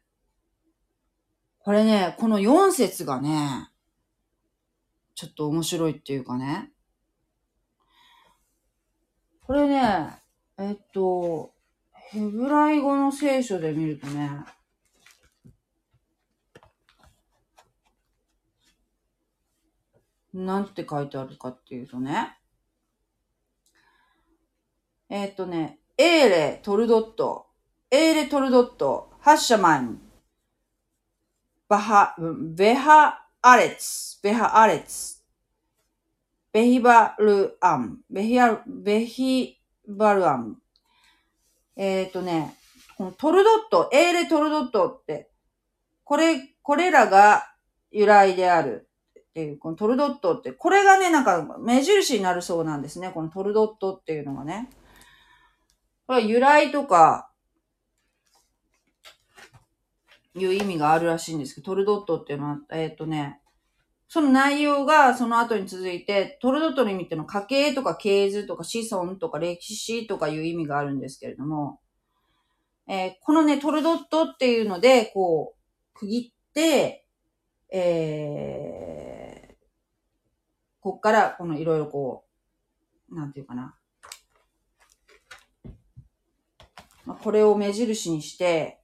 [1.59, 3.69] これね、この4節がね、
[5.16, 6.71] ちょっと面白いっていうかね。
[9.40, 10.23] これね、
[10.57, 11.53] えっと、
[11.90, 14.31] ヘブライ語の聖書で見るとね、
[20.33, 22.37] なんて書いてあるかっていうとね、
[25.09, 27.47] えっとね、エーレトルドット、
[27.90, 30.01] エーレトルドット、ハッシャマン、
[31.69, 35.19] バハ、ベハアレツ、ベハアレツ、
[36.53, 40.59] ベヒバルアン、ベヒア、ベヒバルアン。
[41.77, 42.55] えっ、ー、とね、
[42.99, 45.31] このトルドット、エーレトルドットって、
[46.05, 47.55] これ、これらが
[47.90, 48.89] 由来である。
[49.31, 53.11] っていう、このトルドットって、これがね、なんか目印になるそうなんですね。
[53.11, 54.69] このトルドットっていうのがね。
[56.07, 57.31] これ由来とか、
[60.35, 63.40] いう意味があるらしいんですけど、トルドットっていうのは、えっ、ー、とね、
[64.09, 71.81] その内容がその後に続いて、トルドットの意味っていうのは家系とか系図とか子孫とか歴史とかいう意味があるんですけれども、
[72.88, 77.07] えー、このね、トルドットっていうので、こう、区切って、
[77.73, 79.00] えー、
[80.81, 82.25] こっからこのいろいろこ
[83.11, 83.77] う、なんていうかな。
[87.04, 88.81] まあ、これを目印にして、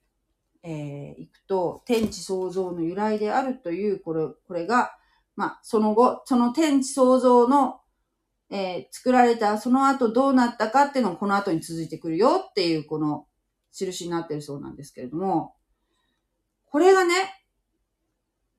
[0.62, 4.96] えー、いくと、天地創造の由来であるという、これ、これが、
[5.36, 7.80] まあ、その後、その天地創造の、
[8.50, 13.26] えー、作られた、その後どうなったかっていうのもこの後に続いてくるよっていう、この、
[13.76, 15.54] 印になってるそうなんですけれども、
[16.64, 17.14] これがね、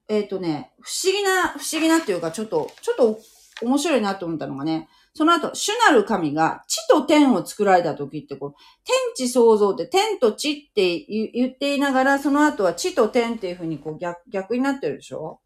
[0.08, 3.20] えっ、ー、とね、不思議な、不思議なっていうか、ちょっと、ちょっと
[3.62, 8.54] 面白いなと思ったのがね、その後、主なる神が地と天を作られた時ってこう、
[8.84, 15.40] 天地創造って天と地って言っていながら、その後は地と天っていうふうにこう逆、逆になってるでしょ？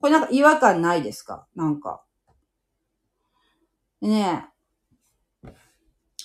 [0.00, 1.46] これなんか違和感ないですか？
[1.54, 2.02] なんか。
[4.02, 4.46] でね、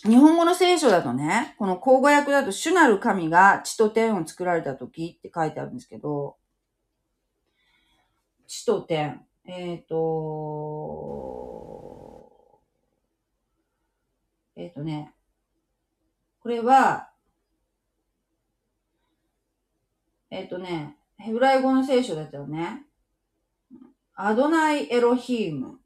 [0.04, 6.36] 日本語の聖書だとね、この口語訳だと主なる神が地と天を作られた時って書いてあるんですけど、
[8.47, 10.02] 地と天、えっ、ー、と、
[14.56, 15.14] えっ、ー、とね、
[16.42, 17.10] これは、
[20.30, 22.84] えっ、ー、とね、ヘブライ語の聖書だったよね。
[24.16, 25.80] アドナイエロヒーム。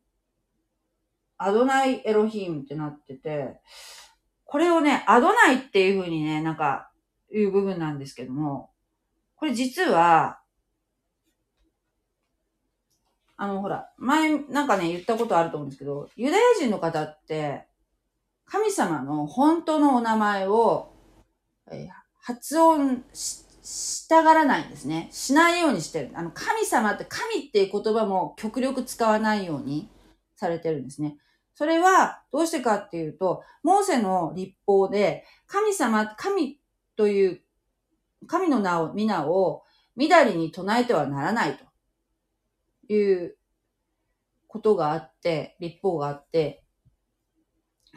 [1.37, 3.59] アドナイエロヒームってなってて、
[4.45, 6.89] これをね、アドナイっていう風にね、なんか、
[7.31, 8.71] いう部分なんですけども、
[9.35, 10.39] これ実は、
[13.37, 17.67] あの、ほら、前、なんかね、言ったことあると思うんですけど、ユダヤ人の方って、
[18.45, 20.93] 神様の本当のお名前を、
[21.71, 21.87] えー、
[22.19, 25.09] 発音し、たがらないんですね。
[25.11, 26.11] しないようにしてる。
[26.13, 29.89] あの、神様って、神っていう言葉も極力使わないように
[30.35, 31.17] されてるんですね。
[31.55, 36.59] それは、どうしてかっていうと、モーセの立法で、神様、神
[36.95, 37.41] という、
[38.27, 39.63] 神の名を、皆を、
[39.95, 41.64] みだりに唱えてはならないと
[42.89, 43.37] いう
[44.47, 46.63] ことがあって、立法があって、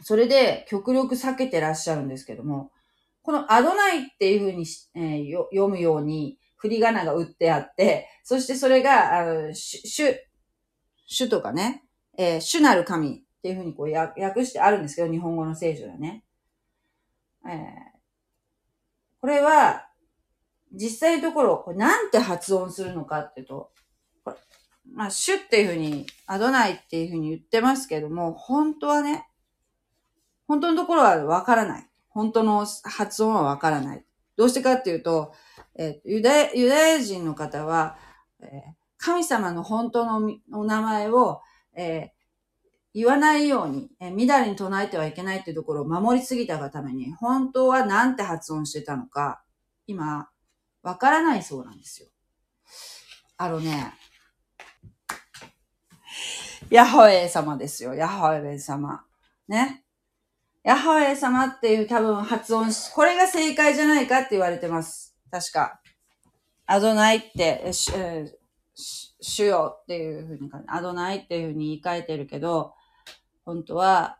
[0.02, 2.70] それで極力避けてらっしゃるんですけども、
[3.22, 4.64] このアドナイっていうふうに、
[4.94, 10.14] えー、読むように振り仮名が打ってあって、そしてそれが、あの主、
[11.06, 11.84] 主とかね、
[12.16, 16.24] えー、主なる神っていうふうにこう訳してあるんですけど、日本語の聖書でね。
[17.46, 17.54] えー、
[19.20, 19.84] これは、
[20.72, 23.70] 実際のところ、これなんて発音するのかっていうと、
[24.94, 29.28] まあ、シュっていうふうに、アドナイっていうふうに言ってますけども、本当はね、
[30.46, 31.88] 本当のところはわからない。
[32.08, 34.04] 本当の発音はわからない。
[34.36, 35.32] どうしてかっていうと、
[35.76, 37.96] えー、ユダユダヤ人の方は、
[38.40, 38.48] えー、
[38.96, 41.42] 神様の本当のお名前を、
[41.76, 42.08] えー、
[42.94, 49.42] 言わないように、えー、乱に唱えてはいけないっていうところを守りすぎたがために、本当は何て発音してたのか、
[49.86, 50.28] 今、
[50.82, 52.08] わからないそうなんですよ。
[53.36, 53.92] あのね、
[56.70, 59.04] ヤホエ様ですよ、ヤホエ様。
[59.48, 59.84] ね。
[60.64, 65.16] ヤホエ様っていう多分発音し、これが正解じゃないかって言われてます。
[65.30, 65.80] 確か。
[66.66, 68.28] アドナイって、えー、
[69.20, 72.74] 主よっていうふうに、アドナイっていうふうに言い換えてるけど、
[73.46, 74.18] 本当は、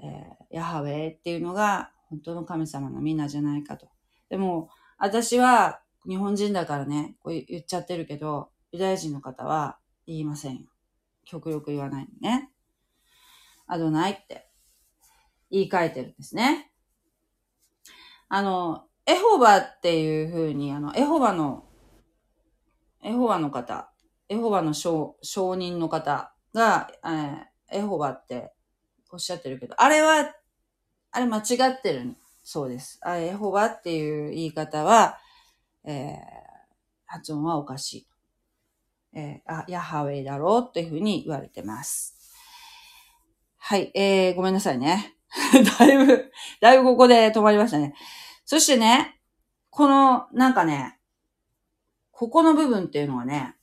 [0.00, 3.88] えー、ヤハウェイっていうのが本当の神様のみんなじゃないかと。
[4.28, 10.73] でも、私は日本人だからね、こう言っちゃってるけど、ユダヤ人の方は言いませんよ。
[11.24, 12.50] 極力言わないのね。
[13.66, 14.48] アドナイって
[15.50, 16.70] 言い換えてるんですね。
[18.28, 21.64] あの、エホバっていう風に、あの、エホバの、
[23.02, 23.90] エホバの方、
[24.28, 28.52] エホバの証証人の方が、えーエホバって
[29.10, 30.32] おっしゃってるけど、あれは、
[31.10, 32.98] あれ間違ってるそうです。
[33.02, 35.18] あエホバっていう言い方は、
[35.84, 36.14] えー、
[37.06, 38.06] 発音はおかしい。
[39.14, 42.16] えー、あ、ヤハウェイだろうっていうふうに言われてます。
[43.58, 45.16] はい、えー、ごめんなさいね。
[45.78, 47.94] だいぶ、だいぶここで止まりましたね。
[48.44, 49.20] そしてね、
[49.70, 50.98] この、なんかね、
[52.10, 53.56] ここの部分っていうのはね、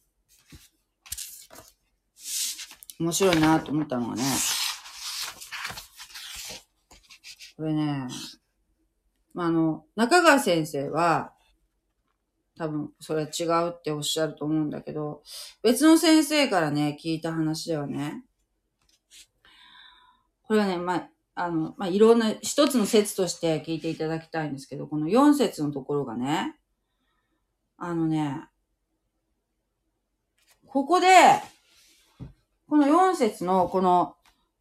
[2.99, 4.23] 面白いなと思ったのがね、
[7.57, 8.07] これね、
[9.33, 11.33] まあ、あの、中川先生は、
[12.61, 15.23] 多分、それは違うっておっしゃると思うんだけど、
[15.63, 18.23] 別の先生からね、聞いた話ではね、
[20.43, 26.55] これはね、まあ、あの、まあ、いろんな、一つの説として聞いていただきたいんですけど、この4節のところがね、
[27.77, 28.43] あのね、
[30.67, 31.07] ここで、
[32.69, 34.13] この4節のこの、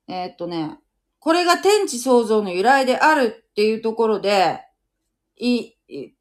[0.08, 0.78] えー、っとね、
[1.18, 4.62] これが天地創造の由来であるっていうところで、
[5.36, 5.74] い、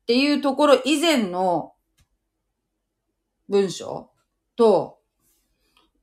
[0.10, 1.74] っていうところ以前の
[3.48, 4.10] 文章
[4.56, 4.98] と、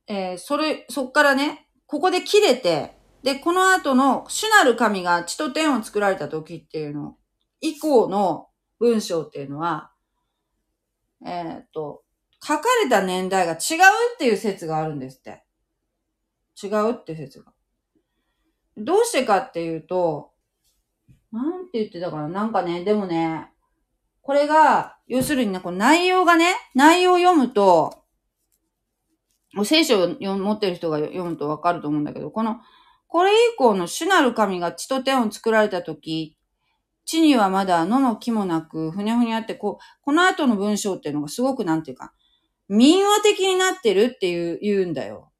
[0.07, 7.17] えー、それ、そっからね、ここで切れて、で、この後の主なる神が地と天を作られた時っていうの、
[7.59, 8.47] 以降の
[8.79, 9.91] 文章っていうのは、
[11.25, 12.03] えー、っと、
[12.41, 13.57] 書かれた年代が違う
[14.13, 15.43] っていう説があるんですって。
[16.63, 17.51] 違うって説が。
[18.77, 20.31] どうしてかっていうと、
[21.33, 23.51] なんて言ってたかななんかね、でもね、
[24.27, 28.03] これが、要するにね、この内容がね、内容を読むと、
[29.63, 32.57] 聖書を持ってる人が読むとわかると思うんだけど、この、
[33.07, 36.37] これ以降の主なる神が地と天を作られたとき、
[37.05, 42.11] 地にはまだ野の木もなく、ふにゃふにゃって、こう、この後の文章っていうのがすごくなんていうか、
[42.67, 45.31] 民話的になってるっていう、言うんだよ。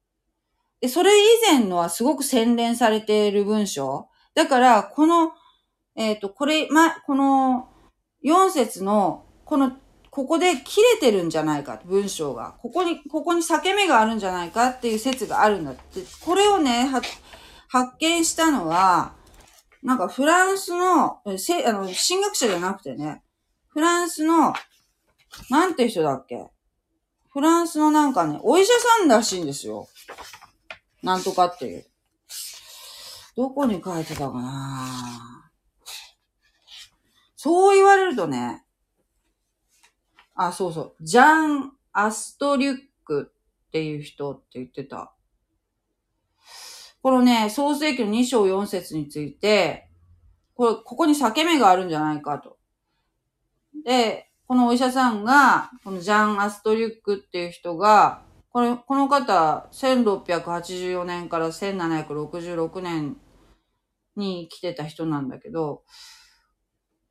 [0.80, 4.08] で、それ以前のはすごく洗練されている文章。
[4.34, 5.32] だから、この、
[5.94, 7.67] えっ、と、これ、ま、この
[8.24, 9.76] 4節の、この、
[10.10, 12.56] ここで切れてるんじゃないか、文章が。
[12.60, 16.00] ここに、ここに裂け目があるんじゃないかっていう説があるんだって。
[16.20, 17.00] これをね、は
[17.68, 19.14] 発見したのは、
[19.82, 23.22] なんかフランスの、せあの、神学者じゃなくてね、
[23.68, 24.54] フランスの、
[25.50, 26.46] なんて人だっけ？
[27.30, 29.86] フランスのなんかね、お医者さんらしいんですよ。
[31.02, 31.86] なんとかっていう。
[33.36, 35.47] どこに書いてたかな？
[37.48, 38.62] そう言われるとね、
[40.34, 42.76] あ、そうそう、ジャン・アストリュッ
[43.06, 43.32] ク
[43.66, 45.14] っていう人って言ってた。
[47.00, 49.88] このね、創世記の2章4節について、
[50.52, 52.58] これ、ここに裂け目があるんじゃないかと。
[53.82, 63.16] で、このお医者さんが、このジャン・アストリュックっていう人が、これ、この方、1684年から1766年
[64.16, 65.84] に来てた人なんだけど、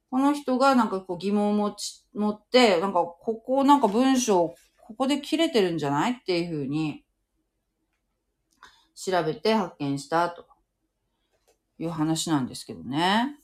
[0.09, 7.03] この人がなんかこう疑問を持ち、持って、なんかここなんか文章、ここで切れてるんじゃないっていうふうに
[8.95, 10.47] 調べて発見したと
[11.77, 13.37] いう話なんですけどね。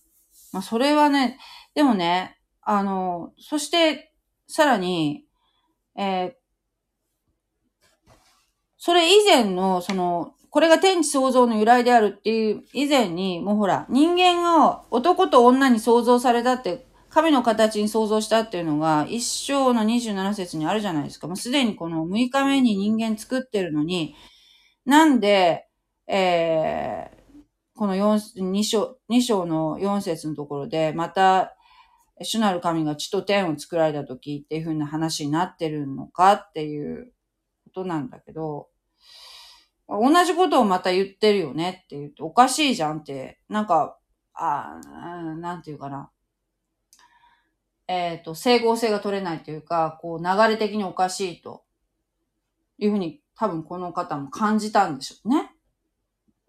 [0.52, 1.38] まあそれはね、
[1.74, 4.14] でもね、あの、そして
[4.48, 5.26] さらに、
[5.98, 6.44] えー
[8.86, 21.26] それ以前の、その、これが天地創造の由来であるっていう以前に、もうほら、人間を男と女に創造されたって、神の形に創造したっていうのが、一章の27節にあるじゃないですか。
[21.26, 24.14] もうすでにこの6日目に人間作ってるのに、
[24.86, 25.66] なんで、
[26.06, 27.44] えー、
[27.76, 31.56] この4、2章、2章の4節のところで、また、
[32.22, 37.12] 主なる神が地と天を作られた時っていう風な話になってるのかっていう
[37.64, 38.68] ことなんだけど、
[40.00, 43.98] 同じことをまた言ってるよねって言うと、おかしいじゃんって、なんか、
[44.34, 46.10] あーなんていうかな。
[47.88, 51.64] えっ、と、整合性が取れないというか、こう、流れ的におかしいと
[52.78, 55.52] いうふうに多分この方も感じたんでしょうね。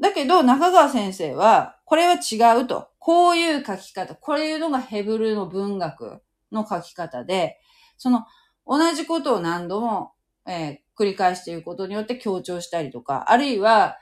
[0.01, 2.89] だけど、中川先生は、これは違うと。
[2.99, 7.59] こういう書き方、これいうのがヘブルの文学の書き方で、
[7.99, 8.25] その、
[8.67, 10.14] 同じことを何度も、
[10.47, 13.97] えー繰り返していることによって強調したりとか、あるいは、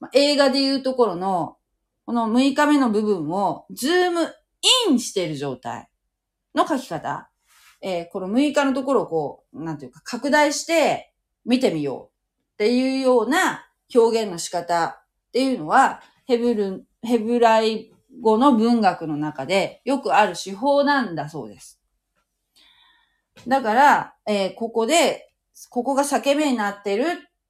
[0.00, 1.56] まあ映画でいうところの、
[2.04, 4.22] この6日目の部分をズーム
[4.88, 5.88] インしている状態
[6.54, 7.30] の書き方。
[7.80, 11.12] えーこの6日のところをこう、なんていうか、拡大して
[11.44, 21.80] 見てみようっていうような表現の仕方っていうのは、ヘブル、ヘブライ語の文学の中でよくある手法なんだそうです。
[23.46, 25.31] だから、えーここで、
[25.68, 27.06] ここが裂け目になってるっ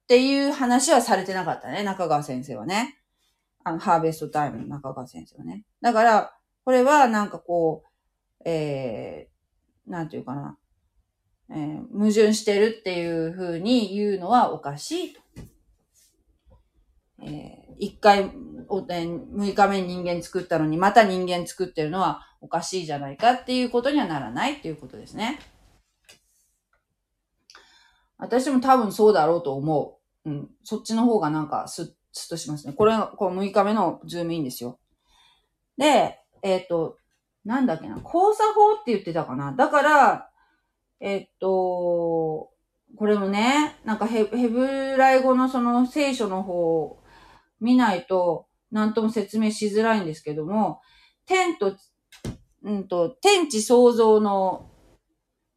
[0.07, 2.99] ていう話はされてなかったね、中川先生はね。
[3.63, 5.63] あの、ハーベストタイムの中川先生はね。
[5.81, 10.57] だから、これはなんかこう、えー、なんていうかな、
[11.49, 15.21] えー矛盾してるっていう風に言うのはおかしいと。
[17.21, 18.31] えー一回、
[18.69, 25.39] おえー6日目に人間作ったのに、また人間作ってるのはおかしいじゃないかっていうことにはならないっていうことですね。
[28.23, 30.29] 私も多分そうだろうと思う。
[30.29, 30.49] うん。
[30.63, 32.71] そっちの方がなんかスッ、スッとしますね。
[32.71, 34.79] これ、この6日目のズームインですよ。
[35.77, 36.97] で、えっ、と、
[37.43, 39.51] なんだっけな、交差法って言ってたかな。
[39.51, 40.29] だから、
[41.01, 42.49] えっ、と、
[42.95, 47.03] これもね、なんかヘヘブライ語のその聖書の方を
[47.59, 50.79] 見ないと、なんとも説明しづらいんですけども、
[51.25, 51.75] 天と、
[52.63, 54.71] うんと、天地創造の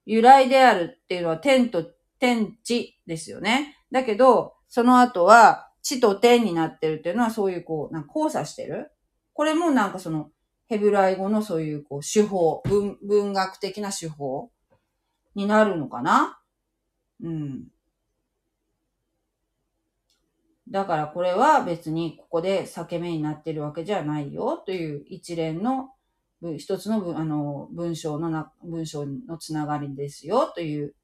[0.05, 3.77] 由来であるっていうのは天と天地ですよね。
[3.91, 8.91] だけど、その後は地と天になってるっていうのはそういうこう、なんか交差してる。
[9.33, 10.31] これもなんかその
[10.67, 14.51] ヘブライ語のそういうこう手法、文文学的な手法
[15.35, 16.41] になるのかな
[17.23, 17.65] うん。
[20.69, 25.91] だからこれは別にここで裂け目になってるわけじゃないよという一連の
[26.59, 30.95] 一つの文あの文章のな、文章のつながりですよという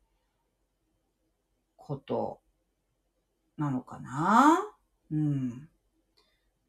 [1.85, 2.41] こと
[3.57, 4.59] なのかな？
[5.11, 5.69] うん。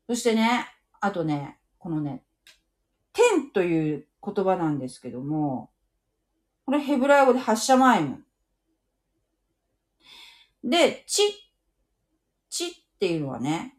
[0.07, 0.68] そしてね、
[0.99, 2.24] あとね、このね、
[3.14, 5.70] 天という言葉なんですけども、
[6.66, 8.24] これヘブライ語で発射マイム。
[10.64, 11.22] で、地、
[12.49, 13.78] 地っていうのはね、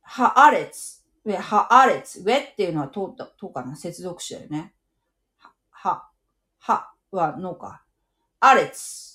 [0.00, 1.02] ハアレツ。
[1.24, 2.20] ウェ、ハアレツ。
[2.20, 4.74] ウェっていうのは通った、とかな、接続詞だよね。
[5.38, 6.10] は、は、
[6.60, 7.84] ははのか。
[8.40, 9.13] アレツ。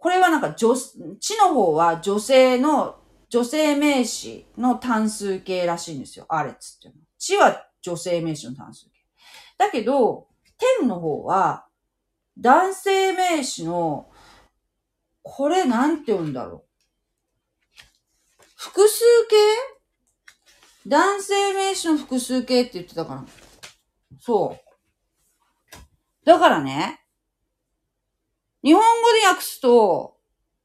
[0.00, 0.74] これはなんか女、
[1.20, 2.96] 地の方は女性の
[3.28, 6.24] 女性名詞の単数形らしいんですよ。
[6.30, 7.06] アレツっていうのは。
[7.18, 8.92] 地は女性名詞の単数形。
[9.58, 10.26] だけど、
[10.80, 11.66] 天の方は、
[12.38, 14.10] 男性名詞の、
[15.22, 17.64] これなんて言うんだろう。
[18.56, 19.36] 複数形？
[20.86, 23.26] 男性名詞の複数形って言ってたかな。
[24.18, 25.76] そう。
[26.24, 26.99] だからね、
[28.62, 30.16] 日本語で訳すと、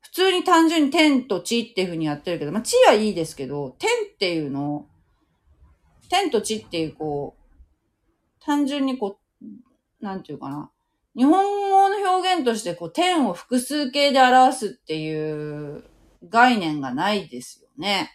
[0.01, 4.87] 普通に単純に天と地っていう風にやってるけど、まあ地はいいですけど、天っていうの、
[6.09, 9.45] 天と地っていうこう、単純にこう、
[10.03, 10.71] なんていうかな。
[11.15, 15.83] 日本語の表現としてこう、天を複数形で表すっていう
[16.29, 18.11] 概念がないですよね。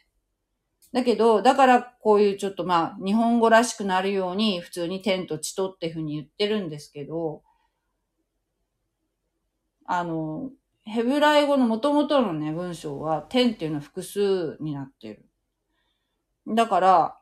[0.93, 7.43] だけど、だからこういうちょっとまあ、日本語らしくなるように、普通に天と地とっていうふうに言ってるんですけど、
[9.93, 10.53] あの、
[10.84, 15.28] ヘブライ語の元々のね、文章は、天っていうのは複数になってる。
[16.47, 17.20] だから、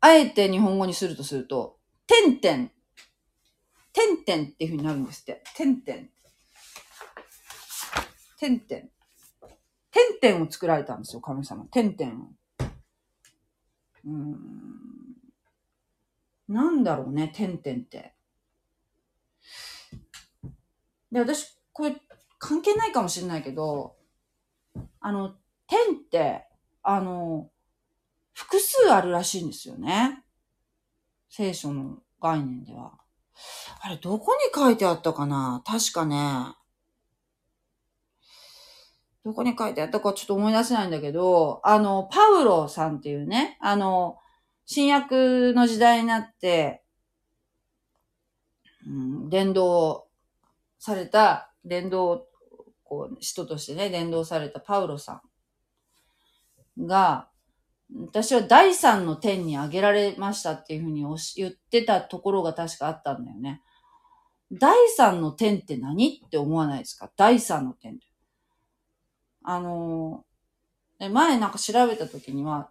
[0.00, 2.70] あえて日本語にするとすると、点々、
[3.94, 5.42] 点々っていう風になるんですって。
[5.56, 6.08] 点々。
[8.38, 8.88] 点々。
[10.20, 11.64] 点々を作られたんですよ、神様。
[11.70, 12.28] 点々を。
[14.04, 14.36] うん。
[16.48, 18.14] なんだろうね、点々って。
[21.14, 21.94] で、私、これ、
[22.38, 23.94] 関係ないかもしれないけど、
[25.00, 25.36] あの、
[25.68, 26.44] 点って、
[26.82, 27.48] あの、
[28.32, 30.24] 複数あるらしいんですよね。
[31.30, 32.98] 聖書の概念では。
[33.80, 35.62] あれ、どこに書いてあったかな？
[35.64, 36.48] 確かね、
[39.24, 44.18] どこに書いてあったかちょっと思い出せないんだけど、あの、パウロさんっていうね、あの、
[44.66, 46.82] 新約の時代になって、
[48.86, 50.08] うん、伝道
[50.84, 52.26] された、伝道、
[52.82, 55.22] こう、人としてね、伝道されたパウロさ
[56.78, 57.30] んが、
[58.06, 61.06] 私は第三の天に挙げられましたっていうふうに
[61.36, 63.62] 言ってたところが確かあったんだよね。
[64.52, 67.10] 第三の天って何って思わないですか？
[67.16, 68.06] 第三の天って。
[69.42, 72.70] あのー、前なんか調べた時には、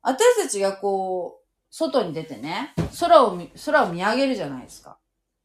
[0.00, 4.98] 私たちがこう、外に出てね、空を見、空を見上げるじゃないですか。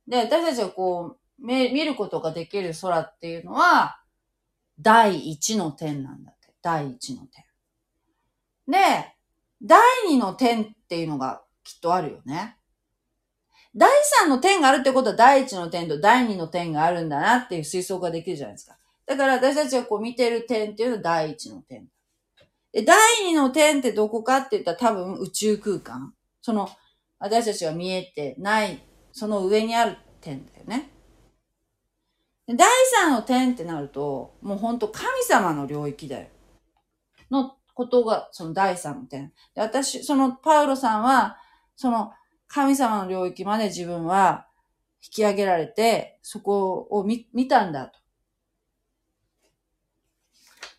[0.08, 4.02] で、私たちがこう、見ることができる空っていうのは、
[4.80, 6.54] 第一の天なんだって。
[6.62, 7.46] 第一の天。
[8.68, 9.14] で、
[9.62, 12.58] 第二の天っていうのがきっとあるよね。
[13.76, 13.90] 第
[14.22, 18.78] 三の天があるってことは第一の天と第二の天があるんだなっていう推測ができるじゃないですか。
[19.06, 21.88] だから私たちがこう見てる点っていうのは第一の点。
[22.74, 26.14] で、第二の点ってどこかって言ったら多分宇宙空間。
[26.42, 26.70] その、
[27.20, 28.82] 私たちが見えてない、
[29.12, 30.92] その上にある点だよね。
[32.48, 36.28] 第三の点ってなると、もうほんと神様の領域だよ。
[37.30, 39.34] のことが、その第三の点。
[39.54, 41.38] で私、そのパウロさんは、
[41.76, 42.14] その
[42.48, 44.48] 神様の領域まで自分は
[45.04, 48.00] 引き上げられて、そこを見見たんだと。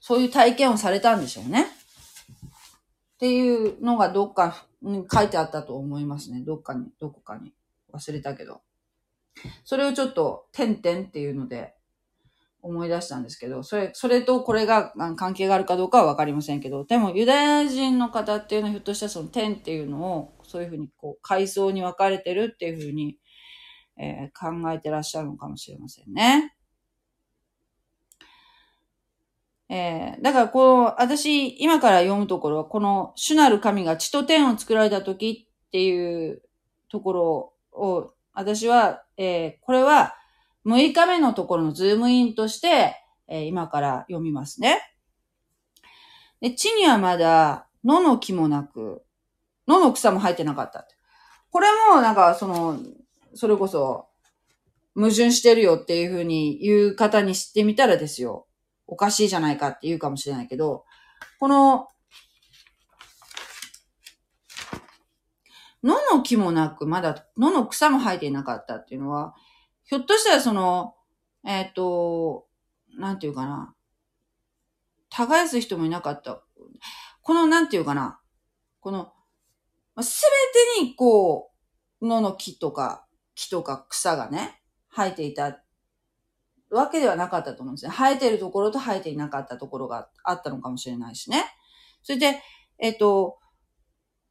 [0.01, 1.65] そういう体験をされたんでしょうね。
[1.65, 6.41] っていうのがどっかに書いてあったと思いますね。
[6.41, 7.53] どっかに、どこかに。
[7.93, 8.63] 忘れたけど。
[9.65, 11.75] それをちょっと、点々っていうので
[12.63, 23.17] 思い出したんですけど、それ、それとこれが関係があるかどうかはわかりませんけど、でもユダヤ人の方っていうのはひょっとしたらその点っていうのを、そういうふうにこう、階層に分かれてるっていうふうに、
[23.97, 26.55] えー、考えてらっしゃるのかもしれませんね。
[29.71, 36.43] えー、だからこう、私、今から読むところは、この主なる神が地と天を作られた時っていう
[36.89, 40.15] ところを、私は、えー、これは
[40.65, 42.97] 6日目のところのズームインとして、
[43.27, 44.81] えー、今から読みますね。
[46.41, 49.03] で、地にはまだ野の木もなく、
[49.67, 50.87] 野の草も生えてなかった。
[51.51, 52.79] これもなんかその、
[53.35, 54.07] それこそ
[54.95, 58.47] 矛盾してるよっていうふうに言う方にしてみたらですよ。
[58.87, 60.85] おかしいじゃないかって言うかもしれないけど、
[61.39, 61.89] この、
[65.83, 69.35] 野の木もなく、まだ野の草も生えていなかったっていうのは、
[69.85, 70.95] ひょっとしたらその、
[71.47, 72.47] えっ、ー、と、
[72.99, 73.75] なんていうかな、
[75.11, 76.43] 耕す人もいなかった。
[77.23, 78.21] この、なんていうかな、
[78.81, 79.13] この、
[80.03, 80.23] す
[80.77, 81.51] べてにこ
[82.01, 84.61] う、野の木とか、木とか草がね、
[84.91, 85.61] 生えていた
[86.71, 87.91] わけではなかったと思うんですね。
[87.91, 91.45] 生えてるところと生えていなかったところがあったのかもしれないしね。
[92.03, 92.43] それで、
[92.79, 93.39] えっと、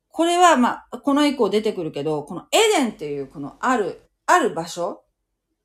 [0.09, 5.03] これは、まあ、この以降出てくるけど、このエデンっていう、このある、ある場所、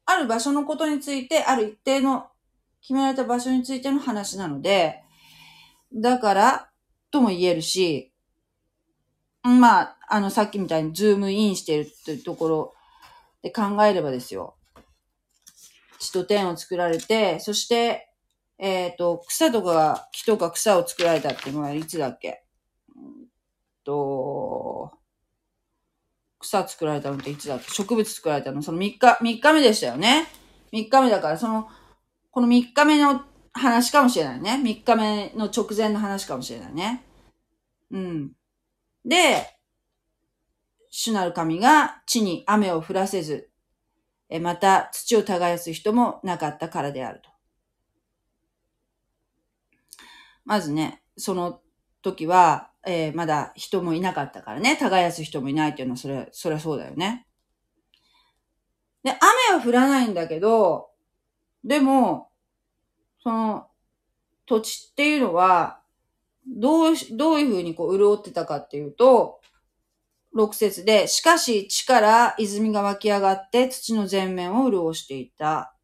[0.05, 2.27] ある場所のことについて、ある一定の
[2.81, 5.03] 決められた場所についての話なので、
[5.95, 6.69] だから、
[7.11, 8.13] とも言えるし、
[9.43, 12.75] まあ、あの、さっきみたいにズームインしてるっていうところ
[13.43, 14.57] で考えればですよ。
[15.99, 18.09] 地と天を作られて、そして、
[18.59, 22.42] えっ、ー、と、草とか木とか草を作られたっていうのはいつだっけ？
[23.85, 24.93] と、
[26.39, 27.71] 草作られたのっていつだっけ？
[27.71, 28.63] 植物作られたの？
[28.63, 30.27] その3日、3日目でしたよね。
[30.73, 31.69] 3日目だから、その、
[32.31, 33.23] この3日目の
[33.53, 34.61] 話かもしれないね。
[34.63, 37.05] 3日目の直前の話かもしれないね。
[37.91, 38.33] うん。
[39.05, 39.47] で、
[40.91, 43.51] 主なる神が地に雨を降らせず、
[44.29, 47.31] えまた土を耕す人もなかったからであると。
[50.45, 51.61] まずね、その
[52.03, 57.27] 時は、えー、まだ人もいなかったからね、耕す人もいないっていうのは、それ、それはそうだよね。
[59.05, 60.91] で、雨は降らないんだけど、
[61.65, 62.31] でも、
[63.23, 63.67] その、
[64.47, 65.81] 土地っていうのは、
[66.47, 69.41] どう、どういうふうにこう潤ってたかっていうと、
[70.33, 75.77] 六節で、しかし地から泉が湧き上がって土の全面を潤していた。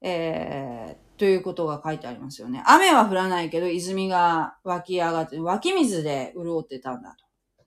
[0.00, 2.64] えー、ということが書いてありますよね。
[2.66, 7.64] 雨は降らないけど泉が湧き上がって、湧き水で潤ってたんだと。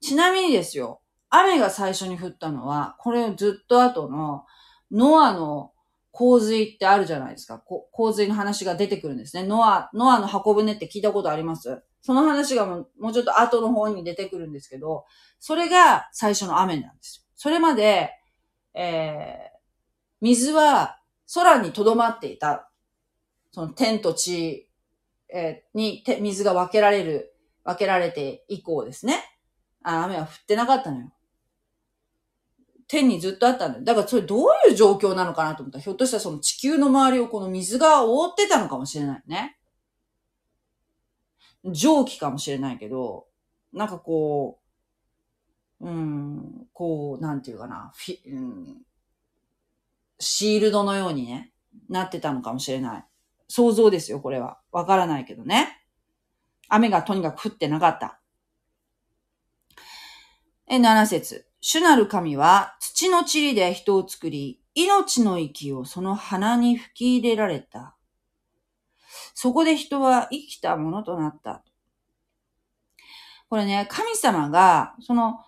[0.00, 4.46] ちなみにですよ、雨が最初に降ったのは、これずっと後の
[4.90, 5.70] ノアの
[6.10, 7.60] 洪水ってあるじゃないですか。
[7.60, 9.44] 洪水の話が出てくるんですね。
[9.46, 11.84] ノア、ノアの箱舟って聞いたことあります？
[12.00, 15.04] その話がもうちょっと後の方に出てくるんですけど、
[15.38, 17.32] それが最初の雨なんですよ。
[17.36, 18.10] それまで、
[18.74, 19.58] えー、
[20.20, 20.98] 水は
[21.32, 22.68] 空に留まっていた。
[23.52, 24.68] その天と地、
[25.32, 27.34] えー、に水が分けられる、
[27.64, 29.22] 分けられて以降ですね。
[29.82, 31.12] あ雨は降ってなかったのよ。
[32.88, 33.84] 天にずっとあったんだよ。
[33.84, 39.58] だからそれどういう状況なのかなと思ったら、ひょっとしたらその地球の周りをこの水が覆ってたのかもしれないね。
[41.64, 43.26] 蒸気かもしれないけど、
[43.72, 44.58] なんかこ
[45.80, 48.82] う、うん、こう、なんていうかな、フィうん、
[50.18, 51.52] シールドのようにね、
[51.88, 53.04] なってたのかもしれない。
[53.52, 54.58] 想像ですよ、これは。
[54.70, 55.84] わからないけどね。
[56.70, 58.18] 雨がとにかく降ってなかった。
[60.70, 67.94] え、7節主なる神は土の塵で人を作り、命の息をその鼻に吹き入れられた。
[69.34, 71.62] そこで人は生きたものとなった。
[73.50, 75.40] これね、神様が、その、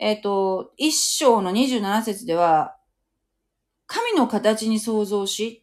[0.00, 2.76] えっ、ー、と、一章の27節では、
[3.86, 5.61] 神の形に創造し、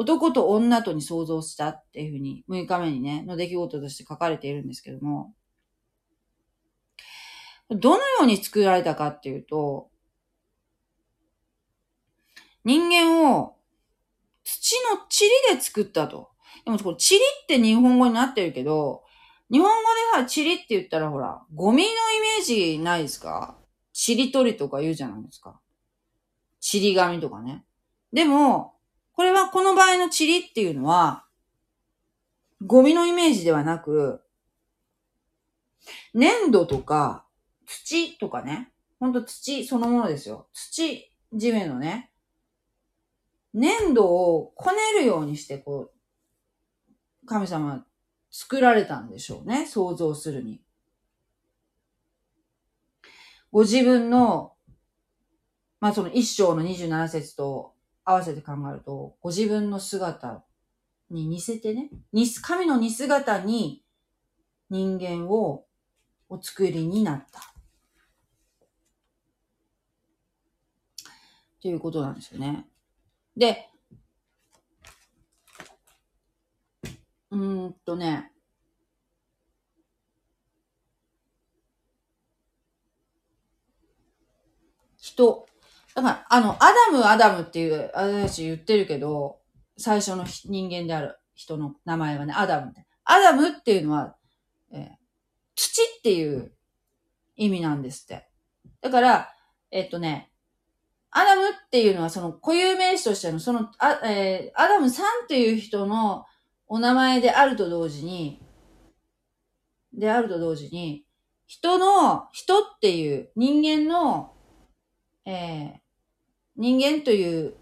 [0.00, 5.34] 男と女とに創造したっていうふうに、6日目にね、の出来事として書かれているんですけども、
[7.68, 9.90] どのように作られたかっていうと、
[12.64, 13.58] 人間を
[14.42, 16.30] 土の塵で作ったと。
[16.64, 19.04] でもこれ塵って日本語になってるけど、
[19.52, 19.74] 日本語
[20.16, 21.92] でさ、塵って言ったらほら、ゴミのイ
[22.38, 23.58] メージないですか？
[23.92, 25.60] 塵取りとか言うじゃないですか。
[26.72, 27.66] 塵紙とかね。
[28.14, 28.79] でも、
[29.20, 31.26] これはこの場合の塵っていうのは、
[32.64, 34.22] ゴミのイメージではなく、
[36.14, 37.26] 粘土とか
[37.66, 40.48] 土とかね、ほんと土そのものですよ。
[40.54, 42.12] 土、地面のね、
[43.52, 45.90] 粘土をこねるようにして、こ
[47.22, 47.84] う、神様
[48.30, 49.66] 作られたんでしょうね。
[49.66, 50.62] 想像するに。
[53.52, 54.54] ご自分の、
[55.78, 57.69] まあその一章の27節と
[58.04, 60.44] 合わせて考えると、ご自分の姿
[61.10, 61.90] に似せてね、
[62.42, 63.82] 神の似姿に
[64.68, 65.66] 人間を
[66.28, 67.40] お作りになった。
[71.60, 72.66] ということなんですよね。
[73.36, 73.68] で、
[77.30, 78.32] うーんとね、
[84.96, 85.49] 人。
[85.94, 89.40] だから、あの、アダム、アダムっていう、私言ってるけど、
[89.76, 92.72] 最初の人間である人の名前はね、アダム。
[93.04, 94.16] アダムっていうのは、
[94.72, 94.88] えー、
[95.54, 96.52] 土っていう
[97.36, 98.28] 意味なんですって。
[98.80, 99.34] だから、
[99.70, 100.30] えっとね、
[101.10, 106.26] アダムっていうのはその固有名詞としての、その、あえー、アダムさんっていう人の
[106.68, 108.40] お名前であると同時に、
[109.92, 111.04] であると同時に、
[111.46, 114.34] 人の、人っていう人間の、
[115.30, 115.80] えー、
[116.56, 117.54] 人間という、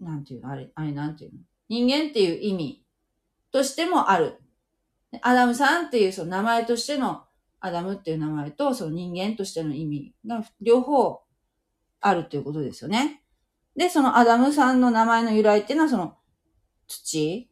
[0.00, 1.38] なんていうのあれ、あれなんていうの？
[1.68, 2.84] 人間っていう意味
[3.52, 4.40] としてもある。
[5.22, 7.24] アダムさんっていうその名前としての
[7.58, 11.20] アダムっていう名前とその人間としての意味が両方
[12.00, 13.22] あるということですよね。
[13.76, 16.16] で、そのアダムさんの名前の由来っていうのは、その、
[16.86, 17.48] 土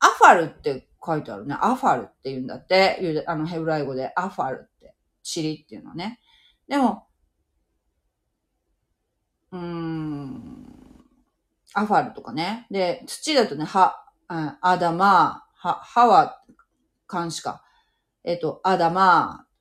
[0.00, 1.56] アファルって書いてあるね。
[1.58, 3.24] アファルって言うんだって。
[3.26, 4.94] あの、ヘブライ語でアファルって。
[5.24, 6.20] 塵っていうのはね。
[6.68, 7.06] でも、
[9.54, 10.66] うーん、
[11.74, 12.66] アファルとかね。
[12.72, 16.42] で、土だとね、は、あアダマー、は、ハは、
[17.06, 17.62] 漢詞か。
[18.24, 19.54] えっと、アダマー。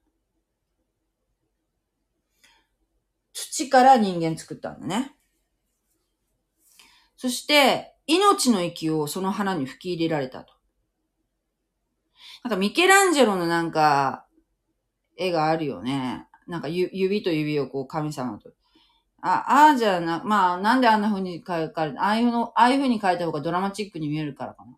[3.34, 5.16] 土から人間作ったんだね。
[7.16, 10.54] そして、命の息をその花に吹き入れられたと。
[12.44, 14.26] なんかミケランジェロのなんか、
[15.18, 16.28] 絵があるよね。
[16.48, 18.52] なんかゆ指と指をこう神様と。
[19.26, 24.76] あ、ああじゃな、まあなんであんな風に描かれああいうの、ああいう風に描いた方がドラマチックに見えるからかな。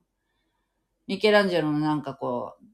[1.08, 2.66] ミケランジェロのなんかこう、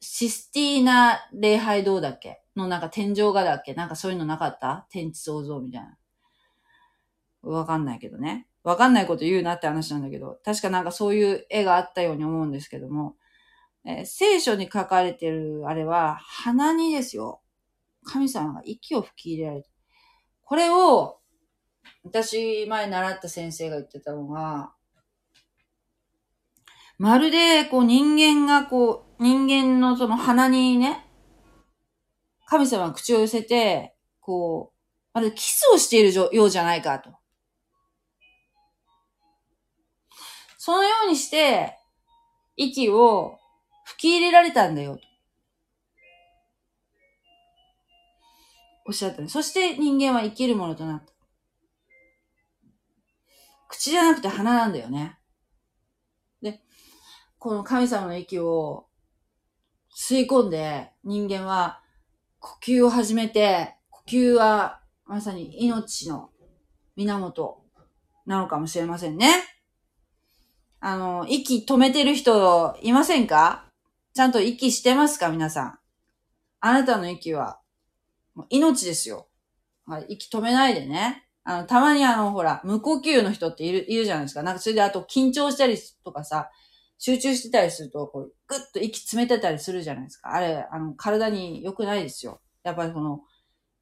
[0.00, 2.40] システィーナ礼拝堂だっけ？
[2.54, 3.74] のなんか天井画だっけ？
[3.74, 4.86] なんかそういうのなかった？
[4.88, 5.96] 天地創造みたいな。
[7.42, 8.46] わかんないけどね。
[8.62, 13.16] わかんないこと言うなって話なんだけど、確かなんかそういう絵があったように思うんですけども、
[13.84, 17.40] えー聖書に書かれてるあれは、鼻にですよ。
[18.04, 19.70] 神様が息を吹き入れられて。
[20.50, 21.20] これを、
[22.02, 24.72] 私前習った先生が言ってたのが、
[26.98, 31.06] まるでこう人間がこう、人間のその鼻にね、
[32.46, 34.78] 神様が口を寄せて、こう、
[35.14, 37.10] まるでキスをしているようじゃないかと。
[40.58, 41.78] そのようにして、
[42.56, 43.38] 息を
[43.84, 45.09] 吹き入れられたんだよ、と。
[48.90, 49.28] おっしゃったね。
[49.28, 51.12] そして人間は生きるものとなった。
[53.68, 55.16] 口じゃなくて鼻なんだよね。
[56.42, 56.60] で、
[57.38, 58.88] この神様の息を
[59.96, 61.80] 吸い込んで人間は
[62.40, 66.30] 呼吸を始めて、呼吸はまさに命の
[66.96, 67.62] 源
[68.26, 69.30] なのかもしれませんね。
[70.80, 73.66] あの、息止めてる人いませんか？
[74.14, 75.28] ちゃんと息してますか？
[75.28, 75.78] 皆さん。
[76.58, 77.59] あなたの息は、
[78.48, 79.28] 命ですよ。
[79.86, 81.26] はい、息止めないでね。
[81.44, 84.42] あの、たまにあの、ほら、無呼吸の人っている、いるじゃないですか。
[84.42, 86.50] なんか、それであと緊張したりとかさ、
[86.98, 90.34] 集中してたりすると、こう、ぐっと息詰めてたりするじゃないですか。
[90.34, 92.40] あれ、あの、体に良くないですよ。
[92.62, 93.22] やっぱりこの、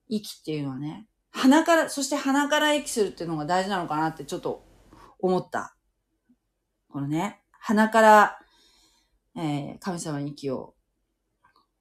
[0.09, 4.65] 息っていうのはね、鼻から、そして鼻から息するっていうのが大事なのかなってちょっと
[5.19, 5.77] 思った。
[6.89, 8.39] このね、鼻から、
[9.37, 10.75] えー、神様に息を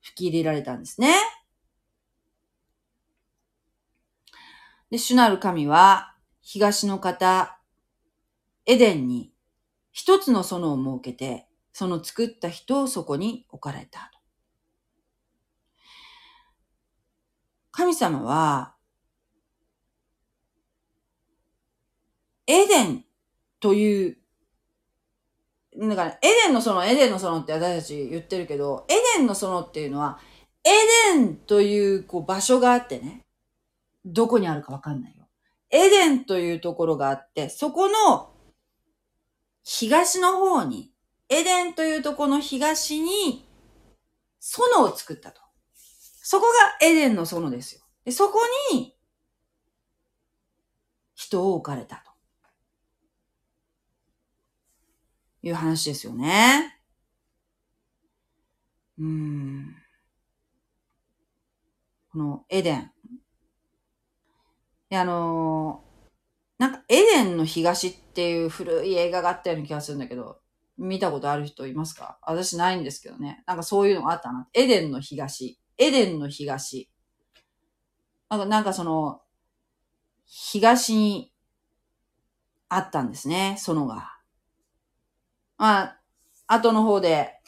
[0.02, 1.14] 吹き入れられたんですね。
[4.90, 7.60] で、主なる神は、東の方、
[8.66, 9.34] エデンに
[9.92, 14.12] 一つの園を設けて、その作った人をそこに置かれた。
[17.72, 18.74] 神様は、
[22.48, 23.06] エデン
[23.60, 24.18] という、
[25.78, 30.20] だから、エデンの園、エデンの園って私たち言ってるけど、エデンの園っていうのは、
[30.64, 33.27] エデンというこう場所があってね、
[34.08, 35.28] どこにあるかわかんないよ。
[35.70, 38.32] エデンというところがあって、そこの
[39.64, 40.94] 東の方に、
[41.30, 43.46] エデンというとこの東に、
[44.40, 45.42] 園を作ったと。
[45.74, 46.46] そこ
[46.82, 47.82] がエデンの園ですよ。
[48.06, 48.40] でそこ
[48.72, 48.96] に、
[51.16, 52.12] 人を置かれたと。
[55.44, 56.80] いう話ですよね。
[58.98, 59.76] うーん。
[62.12, 62.92] このエデン。
[64.90, 65.88] で、あのー
[66.60, 70.40] なんか、エデンの東っていう古い映画があったような気がするんだけど、
[70.76, 72.18] 見たことある人いますか？
[72.24, 73.44] 私ないんですけどね。
[73.46, 74.48] なんかそういうのがあったな。
[74.54, 75.60] エデンの東。
[75.78, 76.90] エデンの東。
[78.30, 79.22] なんか、なんかその、
[80.26, 81.32] 東に
[82.70, 84.18] あったんですね、園が。
[85.60, 86.02] まあ、
[86.48, 87.40] 後の方で、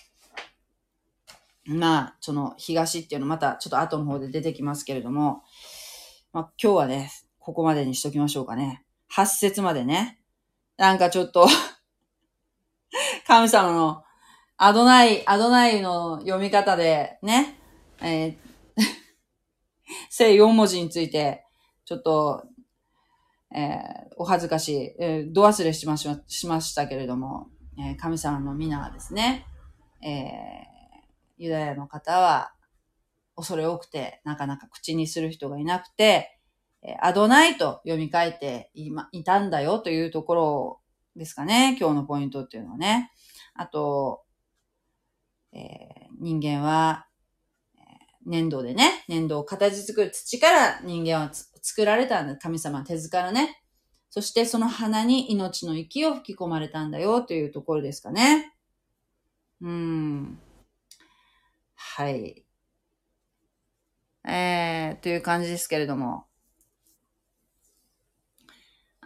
[1.65, 5.41] まあ、その東っていうのまたちょっと後の方で出てきますけれども、
[6.31, 7.11] まあ今日はね、
[7.49, 8.85] ここまでにしときましょうかね。
[9.11, 10.19] 8節までね。
[10.77, 11.47] なんかちょっと
[13.25, 14.03] 神様の
[14.55, 17.59] アドナイ、アドナイの読み方でね、
[18.03, 18.37] えー、
[20.11, 21.43] 聖4文字について、
[21.85, 22.43] ちょっと、
[23.55, 23.79] えー、
[24.17, 29.47] お恥ずかしい、えー、ど忘れしまししましたけれども、えー、神様の皆はですね、
[30.03, 32.53] えー、ユダヤの方は
[33.35, 36.35] 恐れ多くて、なかなか口にする人がいなくて、
[37.01, 40.81] アドナイと読み替えてい,、ま、いたんだよというところ
[41.15, 43.11] ですかね、今日のポイントっていうのはね。
[43.53, 44.23] あと、
[45.51, 47.07] えー、人間は、
[48.25, 52.37] 粘土でね、粘土を形作る土から人間は作られたんだ。
[52.37, 53.63] 神様手塚らね。
[54.11, 58.53] そしてその花に命の息を吹き込まれたんだよというところですかね。
[59.61, 60.39] うん。
[61.75, 62.45] はい。
[64.27, 66.28] えー、という感じですけれども。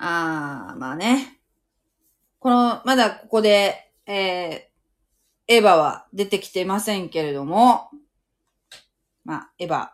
[0.06, 1.40] あー、まあね。
[2.40, 7.90] この、まだここで、えー、エヴァは出てきてませんけれども、
[9.24, 9.92] まあ、エヴァ、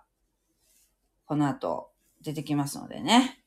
[1.26, 1.92] この後
[2.24, 3.40] 出てきますのでね。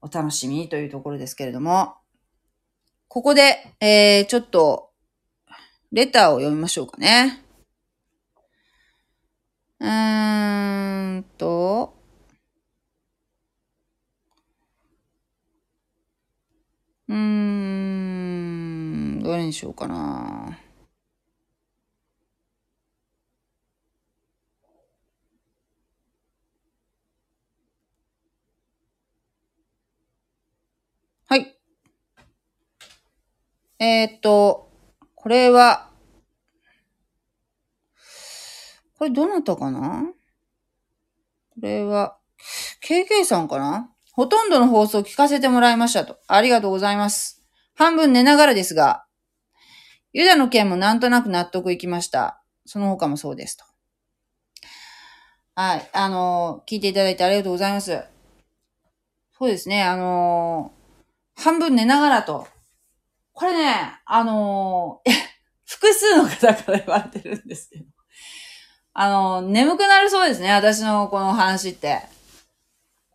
[0.00, 1.96] お楽しみというところですけれども、
[3.08, 4.92] ここで、えー、ちょっと、
[5.90, 7.42] レターを読みましょうかね。
[9.80, 11.97] うーんと、
[17.08, 20.58] うーん、どれにしようかな。
[31.26, 31.58] はい。
[33.78, 34.70] えーっと、
[35.14, 35.90] これは、
[38.98, 40.06] これどなたかな？
[41.50, 42.18] これは、
[42.82, 43.92] KK さんかな？
[44.18, 46.18] ほとんどの放送を聞かせてもらいましたと。
[46.26, 47.46] ありがとうございます。
[47.76, 49.04] 半分寝ながらですが、
[50.12, 52.42] ユダの件もなんとなく納得いきました。
[52.66, 53.64] その他もそうですと。
[55.54, 55.88] はい。
[55.92, 58.02] あの聞いていただいてありがとうございます。
[59.38, 59.84] そうですね。
[59.84, 60.72] あの
[61.36, 62.48] 半分寝ながらと。
[63.32, 65.12] これね、あのー
[65.64, 67.84] 複数の方から言われてるんですけど。
[68.94, 70.50] あの眠くなるそうですね。
[70.50, 72.17] 私のこの話って。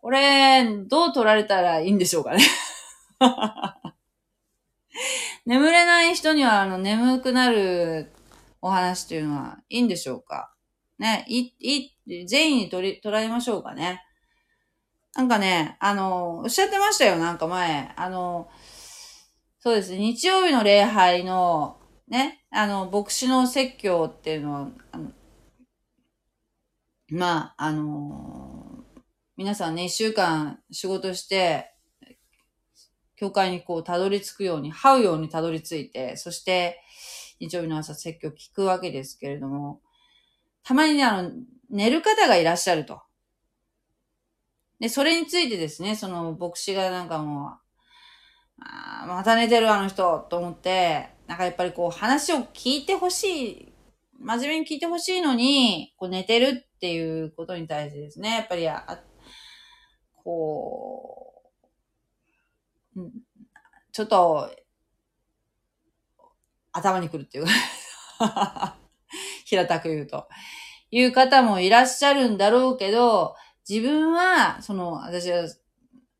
[0.04, 2.44] これ、どう取られたらいいんでしょうかね。
[5.46, 8.12] 眠れない人には、あの、眠くなる
[8.60, 10.54] お話というのはいいんでしょうか
[10.98, 14.02] ね、いい、善意に取り、捉えましょうかね。
[15.14, 17.94] なんかね、あの、おっしゃってましたよ、なんか前。
[17.96, 18.50] あの、
[19.58, 21.78] そうですね、日曜日の礼拝の、
[22.08, 25.12] ね、あの、牧師の説教っていうのは、あの
[27.08, 28.53] まあ、あの
[29.36, 31.74] 皆さんね、一週間仕事して、
[33.16, 36.80] 教会にこう、たどり着くように、這うようにたどり着いて、そして、
[37.40, 39.80] 日曜日の朝説教聞くわけですけれども、
[40.62, 41.32] たまにね、あの、
[41.68, 43.02] 寝る方がいらっしゃると。
[44.78, 47.58] で、それについてですね、その牧師がなんかもう、
[48.60, 53.72] あまた寝てるあの人と思って、なんかやっぱりこう話を聞いてほしい、
[54.20, 59.02] 真面目に聞いてほしいのに、こう寝てるっていうことに対してですね、やっぱりあ、
[60.24, 61.42] こ
[62.96, 63.00] う、
[63.92, 64.50] ちょっと、
[66.72, 67.44] 頭にくるっていう、
[69.44, 70.28] 平たく言うと、
[70.90, 73.36] いう方もいらっしゃるんだろうけど、
[73.68, 75.46] 自分は、その、私は、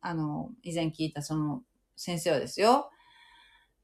[0.00, 1.62] あの、以前聞いたその
[1.96, 2.90] 先生はですよ、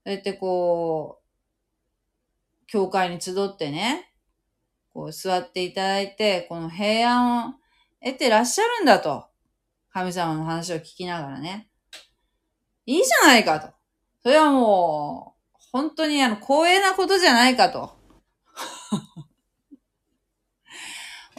[0.05, 4.13] そうやってこう、教会に集ってね、
[4.93, 7.55] こう座っていただいて、この平安を
[8.03, 9.30] 得てらっしゃるんだと。
[9.93, 11.69] 神様の話を聞きながらね。
[12.87, 13.73] いいじゃないかと。
[14.23, 17.97] それはもう、本当にあの、光栄なことじゃないかと。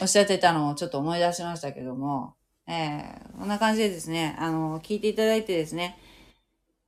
[0.00, 2.34] おっしゃってたのをちょっと思い出しましたけども、
[2.66, 5.98] ええこんな感じでですね、あの、聞いていただいてですね、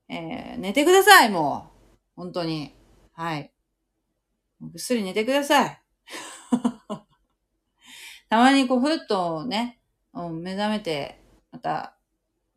[0.09, 1.91] えー寝てください、もう。
[2.17, 2.75] 本当に。
[3.13, 3.53] はい。
[4.61, 5.83] ぐっすり寝てください。
[8.29, 9.81] たまにこう、ふっとね、
[10.13, 11.24] 目覚めて、
[11.65, 11.97] た、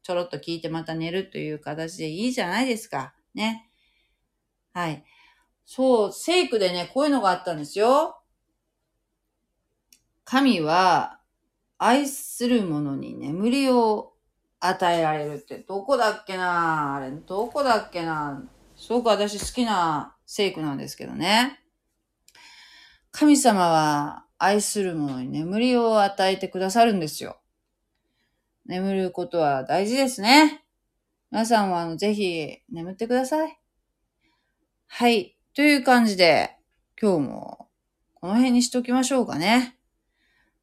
[0.03, 3.13] ちょろっと聞いてまた寝るという形でいいじゃないですか。
[3.33, 3.69] ね。
[4.73, 5.03] はい。
[5.65, 8.21] そう、聖句でね、こういうのがあったんですよ。
[10.25, 11.19] 神は、
[11.77, 14.13] 愛する者に眠りを
[14.59, 18.43] 与えられるって、どこだっけなあれ、どこだっけな
[18.75, 21.59] すごく私好きな聖句なんですけどね。
[23.11, 27.37] 神様は愛する者に眠りを与えてくださるんですよ。
[28.68, 30.63] 眠ることは大事ですね。
[31.32, 33.59] 皆さんはあのぜひ眠ってください。
[34.88, 35.38] はい。
[35.53, 36.57] という感じで、
[37.01, 37.70] 今日も
[38.13, 39.78] この辺にしときましょうかね。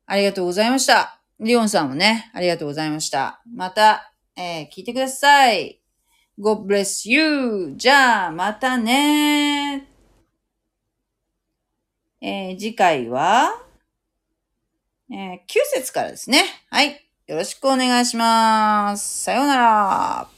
[0.07, 1.21] ありがとうございました。
[1.41, 3.43] リオンさんもね、ありがとうございました。
[3.51, 5.81] また、えー聞いてください。
[6.39, 7.75] God bless you!
[7.77, 9.89] じゃあ、またね
[12.21, 13.51] えー次回は、
[15.11, 15.41] えー9
[15.75, 16.45] 節からですね。
[16.71, 17.04] はい。
[17.27, 19.25] よろしくお願いします。
[19.25, 20.34] さようなら。